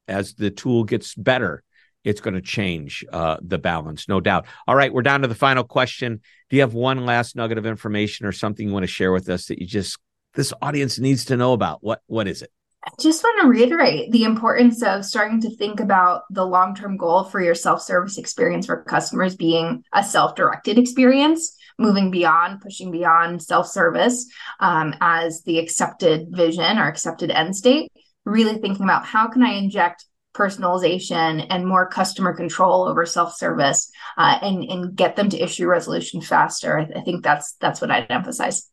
as 0.09 0.35
the 0.35 0.51
tool 0.51 0.85
gets 0.85 1.15
better, 1.15 1.63
it's 2.09 2.23
going 2.23 2.35
to 2.35 2.41
change 2.41 3.05
uh, 3.13 3.37
the 3.43 3.59
balance, 3.59 4.09
no 4.09 4.19
doubt. 4.19 4.47
All 4.67 4.75
right, 4.75 4.93
we're 4.93 5.03
down 5.03 5.21
to 5.21 5.29
the 5.29 5.35
final 5.35 5.63
question. 5.63 6.23
Do 6.49 6.57
you 6.57 6.63
have 6.63 6.73
one 6.73 7.05
last 7.05 7.37
nugget 7.37 7.59
of 7.59 7.67
information 7.67 8.25
or 8.25 8.33
something 8.33 8.67
you 8.67 8.73
want 8.73 8.85
to 8.85 8.89
share 8.89 9.13
with 9.13 9.29
us 9.29 9.47
that 9.47 9.59
you 9.59 9.67
just 9.67 9.99
this 10.35 10.55
audience 10.63 10.99
needs 10.99 11.27
to 11.27 11.37
know 11.37 11.53
about? 11.53 11.83
What 11.83 12.01
what 12.07 12.27
is 12.27 12.41
it? 12.41 12.51
I 12.83 12.91
just 12.99 13.23
want 13.23 13.43
to 13.43 13.49
reiterate 13.49 14.11
the 14.11 14.25
importance 14.25 14.83
of 14.83 15.05
starting 15.05 15.43
to 15.43 15.55
think 15.55 15.81
about 15.81 16.23
the 16.31 16.47
long 16.47 16.75
term 16.75 16.97
goal 16.97 17.25
for 17.25 17.43
your 17.43 17.55
self 17.55 17.83
service 17.83 18.17
experience 18.17 18.65
for 18.65 18.83
customers 18.85 19.37
being 19.37 19.85
a 19.93 20.03
self 20.03 20.35
directed 20.35 20.79
experience, 20.79 21.55
moving 21.79 22.11
beyond, 22.11 22.63
pushing 22.63 22.91
beyond 22.91 23.43
self 23.43 23.69
service 23.69 24.27
um, 24.61 24.95
as 25.03 25.43
the 25.43 25.59
accepted 25.59 26.29
vision 26.31 26.79
or 26.79 26.89
accepted 26.89 27.31
end 27.31 27.55
state. 27.55 27.93
Really 28.25 28.57
thinking 28.57 28.85
about 28.85 29.05
how 29.05 29.29
can 29.29 29.43
I 29.43 29.53
inject 29.53 30.05
personalization 30.35 31.47
and 31.51 31.67
more 31.67 31.89
customer 31.89 32.33
control 32.33 32.85
over 32.85 33.05
self-service 33.07 33.91
uh, 34.17 34.39
and 34.43 34.65
and 34.65 34.97
get 34.97 35.17
them 35.17 35.29
to 35.31 35.39
issue 35.39 35.67
resolution 35.67 36.21
faster. 36.21 36.79
I, 36.79 36.99
I 36.99 37.03
think 37.03 37.25
that's 37.25 37.55
that's 37.55 37.81
what 37.81 37.91
I'd 37.91 38.11
emphasize. 38.11 38.71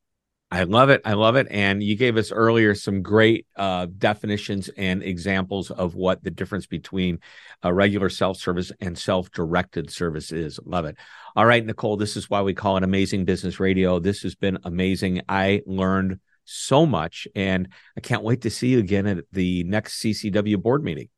I 0.52 0.64
love 0.64 0.90
it. 0.90 1.02
I 1.04 1.14
love 1.14 1.36
it. 1.36 1.48
And 1.50 1.82
you 1.82 1.98
gave 1.98 2.18
us 2.18 2.32
earlier 2.32 2.76
some 2.76 3.02
great 3.02 3.48
uh, 3.56 3.88
definitions 3.98 4.70
and 4.78 5.02
examples 5.02 5.72
of 5.72 5.96
what 5.96 6.24
the 6.24 6.30
difference 6.30 6.68
between 6.68 7.20
a 7.64 7.74
regular 7.74 8.10
self 8.10 8.38
service 8.38 8.72
and 8.80 8.98
self 8.98 9.32
directed 9.32 9.90
service 9.90 10.32
is. 10.32 10.60
Love 10.64 10.86
it. 10.86 10.98
All 11.36 11.46
right, 11.46 11.66
Nicole, 11.66 11.98
this 11.98 12.16
is 12.16 12.30
why 12.30 12.42
we 12.42 12.54
call 12.54 12.78
it 12.78 12.84
Amazing 12.84 13.26
Business 13.26 13.60
Radio. 13.60 14.00
This 14.00 14.22
has 14.22 14.36
been 14.36 14.60
amazing. 14.64 15.22
I 15.28 15.62
learned 15.66 16.20
so 16.46 16.86
much, 16.86 17.28
and 17.36 17.68
I 17.98 18.02
can't 18.02 18.24
wait 18.24 18.42
to 18.42 18.52
see 18.52 18.68
you 18.68 18.80
again 18.80 19.08
at 19.08 19.26
the 19.32 19.64
next 19.64 20.00
CCW 20.02 20.62
board 20.62 20.84
meeting. 20.84 21.10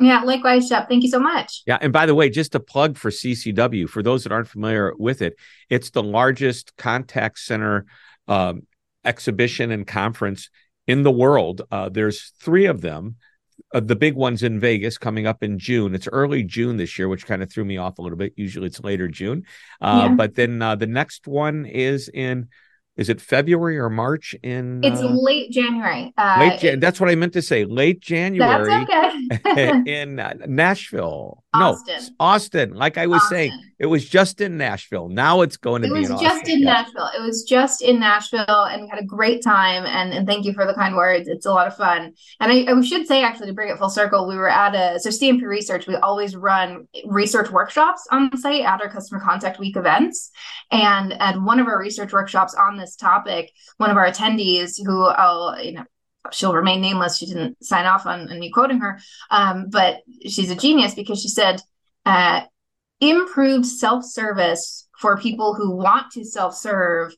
Yeah, 0.00 0.22
likewise, 0.22 0.68
Shep. 0.68 0.88
Thank 0.88 1.02
you 1.02 1.10
so 1.10 1.18
much. 1.18 1.62
Yeah, 1.66 1.78
and 1.80 1.92
by 1.92 2.06
the 2.06 2.14
way, 2.14 2.30
just 2.30 2.54
a 2.54 2.60
plug 2.60 2.96
for 2.96 3.10
CCW 3.10 3.88
for 3.88 4.02
those 4.02 4.22
that 4.22 4.32
aren't 4.32 4.48
familiar 4.48 4.94
with 4.96 5.22
it, 5.22 5.36
it's 5.68 5.90
the 5.90 6.02
largest 6.02 6.76
contact 6.76 7.40
center 7.40 7.86
um, 8.28 8.62
exhibition 9.04 9.72
and 9.72 9.86
conference 9.86 10.50
in 10.86 11.02
the 11.02 11.10
world. 11.10 11.62
Uh, 11.70 11.88
there's 11.88 12.32
three 12.40 12.66
of 12.66 12.80
them. 12.80 13.16
Uh, 13.74 13.80
the 13.80 13.96
big 13.96 14.14
one's 14.14 14.44
in 14.44 14.60
Vegas 14.60 14.98
coming 14.98 15.26
up 15.26 15.42
in 15.42 15.58
June. 15.58 15.94
It's 15.94 16.08
early 16.08 16.44
June 16.44 16.76
this 16.76 16.96
year, 16.98 17.08
which 17.08 17.26
kind 17.26 17.42
of 17.42 17.50
threw 17.50 17.64
me 17.64 17.76
off 17.76 17.98
a 17.98 18.02
little 18.02 18.16
bit. 18.16 18.34
Usually 18.36 18.66
it's 18.66 18.80
later 18.80 19.08
June. 19.08 19.44
Uh, 19.80 20.06
yeah. 20.08 20.14
But 20.14 20.36
then 20.36 20.62
uh, 20.62 20.76
the 20.76 20.86
next 20.86 21.26
one 21.26 21.66
is 21.66 22.08
in 22.08 22.48
is 22.98 23.08
it 23.08 23.20
February 23.20 23.78
or 23.78 23.88
March 23.88 24.34
in 24.42 24.82
It's 24.82 25.00
uh, 25.00 25.06
late 25.06 25.52
January. 25.52 26.12
Uh, 26.18 26.36
late 26.40 26.60
Jan- 26.60 26.80
that's 26.80 27.00
what 27.00 27.08
I 27.08 27.14
meant 27.14 27.32
to 27.34 27.42
say. 27.42 27.64
Late 27.64 28.00
January 28.00 28.68
That's 28.68 29.40
okay. 29.46 29.82
in 29.86 30.18
uh, 30.18 30.34
Nashville. 30.46 31.44
Austin. 31.54 31.96
No, 31.96 32.08
Austin. 32.20 32.74
Like 32.74 32.98
I 32.98 33.06
was 33.06 33.22
Austin. 33.22 33.36
saying, 33.36 33.62
it 33.78 33.86
was 33.86 34.06
just 34.06 34.40
in 34.40 34.58
Nashville. 34.58 35.08
Now 35.08 35.40
it's 35.42 35.56
going 35.56 35.82
to 35.82 35.88
it 35.88 35.94
be. 35.94 35.98
It 35.98 36.10
was 36.10 36.20
just 36.20 36.40
Austin. 36.40 36.54
in 36.54 36.62
yeah. 36.62 36.72
Nashville. 36.72 37.10
It 37.16 37.22
was 37.22 37.44
just 37.44 37.80
in 37.80 38.00
Nashville, 38.00 38.44
and 38.64 38.82
we 38.82 38.88
had 38.88 38.98
a 38.98 39.04
great 39.04 39.42
time. 39.42 39.86
And, 39.86 40.12
and 40.12 40.26
thank 40.26 40.44
you 40.44 40.52
for 40.52 40.66
the 40.66 40.74
kind 40.74 40.96
words. 40.96 41.28
It's 41.28 41.46
a 41.46 41.52
lot 41.52 41.66
of 41.66 41.76
fun. 41.76 42.12
And 42.40 42.52
I, 42.52 42.66
I 42.70 42.80
should 42.82 43.06
say, 43.06 43.22
actually, 43.22 43.46
to 43.46 43.52
bring 43.52 43.70
it 43.70 43.78
full 43.78 43.88
circle, 43.88 44.26
we 44.26 44.36
were 44.36 44.50
at 44.50 44.74
a 44.74 44.98
so 44.98 45.10
CMP 45.10 45.42
Research. 45.42 45.86
We 45.86 45.94
always 45.96 46.36
run 46.36 46.88
research 47.06 47.50
workshops 47.50 48.06
on 48.10 48.28
the 48.30 48.38
site 48.38 48.64
at 48.64 48.80
our 48.80 48.90
Customer 48.90 49.20
Contact 49.20 49.58
Week 49.58 49.76
events. 49.76 50.30
And 50.70 51.14
at 51.14 51.40
one 51.40 51.60
of 51.60 51.66
our 51.66 51.78
research 51.78 52.12
workshops 52.12 52.54
on 52.54 52.76
this 52.88 52.96
topic, 52.96 53.52
one 53.76 53.90
of 53.90 53.96
our 53.96 54.10
attendees, 54.10 54.84
who 54.84 55.04
I'll 55.04 55.62
you 55.62 55.72
know 55.72 55.84
she'll 56.32 56.54
remain 56.54 56.80
nameless. 56.80 57.18
She 57.18 57.26
didn't 57.26 57.62
sign 57.64 57.86
off 57.86 58.06
on, 58.06 58.30
on 58.30 58.38
me 58.38 58.50
quoting 58.50 58.80
her, 58.80 59.00
um, 59.30 59.66
but 59.70 60.00
she's 60.26 60.50
a 60.50 60.56
genius 60.56 60.94
because 60.94 61.20
she 61.22 61.28
said, 61.28 61.60
uh, 62.04 62.42
improved 63.00 63.66
self 63.66 64.04
service 64.04 64.88
for 64.98 65.16
people 65.16 65.54
who 65.54 65.70
want 65.70 66.12
to 66.12 66.24
self 66.24 66.56
serve 66.56 67.14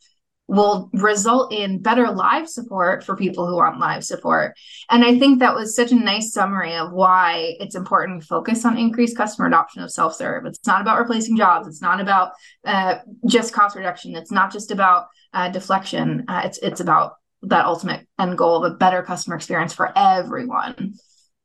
will 0.51 0.91
result 0.93 1.53
in 1.53 1.81
better 1.81 2.11
live 2.11 2.49
support 2.49 3.05
for 3.05 3.15
people 3.15 3.47
who 3.47 3.55
want 3.55 3.79
live 3.79 4.03
support. 4.03 4.57
And 4.91 5.05
I 5.05 5.17
think 5.17 5.39
that 5.39 5.55
was 5.55 5.77
such 5.77 5.93
a 5.93 5.95
nice 5.95 6.33
summary 6.33 6.75
of 6.75 6.91
why 6.93 7.55
it's 7.61 7.77
important 7.77 8.21
to 8.21 8.27
focus 8.27 8.65
on 8.65 8.77
increased 8.77 9.17
customer 9.17 9.47
adoption 9.47 9.81
of 9.83 9.93
self 9.93 10.17
serve. 10.17 10.47
It's 10.47 10.67
not 10.67 10.81
about 10.81 10.99
replacing 10.99 11.37
jobs, 11.37 11.69
it's 11.69 11.81
not 11.81 12.01
about 12.01 12.33
uh, 12.65 12.97
just 13.27 13.53
cost 13.53 13.77
reduction, 13.77 14.17
it's 14.17 14.33
not 14.33 14.53
just 14.53 14.73
about 14.73 15.07
uh, 15.33 15.51
deflection, 15.51 16.25
uh, 16.27 16.43
it's, 16.45 16.59
it's 16.59 16.81
about 16.81 17.13
that 17.43 17.65
ultimate 17.65 18.09
end 18.19 18.37
goal 18.37 18.65
of 18.65 18.73
a 18.73 18.77
better 18.77 19.05
customer 19.05 19.37
experience 19.37 19.73
for 19.73 19.93
everyone. 19.97 20.95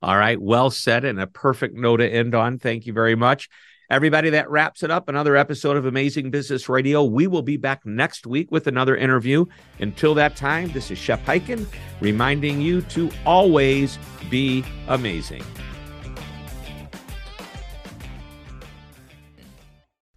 All 0.02 0.18
right. 0.18 0.41
Well 0.41 0.72
said 0.72 1.06
and 1.06 1.22
a 1.22 1.28
perfect 1.28 1.76
note 1.76 1.98
to 1.98 2.10
end 2.10 2.34
on. 2.34 2.58
Thank 2.58 2.88
you 2.88 2.94
very 2.94 3.15
much. 3.15 3.50
Everybody, 3.89 4.30
that 4.32 4.50
wraps 4.50 4.84
it 4.84 4.91
up. 4.91 5.08
Another 5.10 5.36
episode 5.36 5.76
of 5.78 5.86
Amazing 5.86 6.32
Business 6.32 6.67
Radio. 6.67 7.04
We 7.04 7.28
will 7.28 7.43
be 7.43 7.58
back 7.58 7.86
next 7.86 8.26
week 8.26 8.52
with 8.52 8.65
another 8.67 8.98
interview. 8.98 9.45
Until 9.80 10.15
that 10.15 10.36
time, 10.36 10.71
this 10.71 10.89
is 10.91 10.98
Shep 10.98 11.24
Hyken 11.26 11.67
reminding 12.02 12.60
you 12.62 12.82
to 12.82 13.12
always 13.26 14.00
be 14.30 14.65
amazing. 14.88 15.43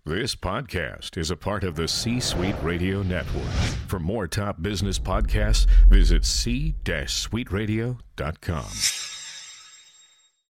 This 0.07 0.35
podcast 0.35 1.19
is 1.19 1.31
a 1.31 1.37
part 1.37 1.65
of 1.65 1.77
the 1.77 1.87
C 1.87 2.19
Suite 2.19 2.57
Radio 2.63 3.03
Network. 3.03 3.45
For 3.89 3.99
more 3.99 4.27
top 4.27 4.63
business 4.63 4.99
podcasts, 4.99 5.67
visit 5.91 6.25
c-suiteradio.com. 6.25 9.08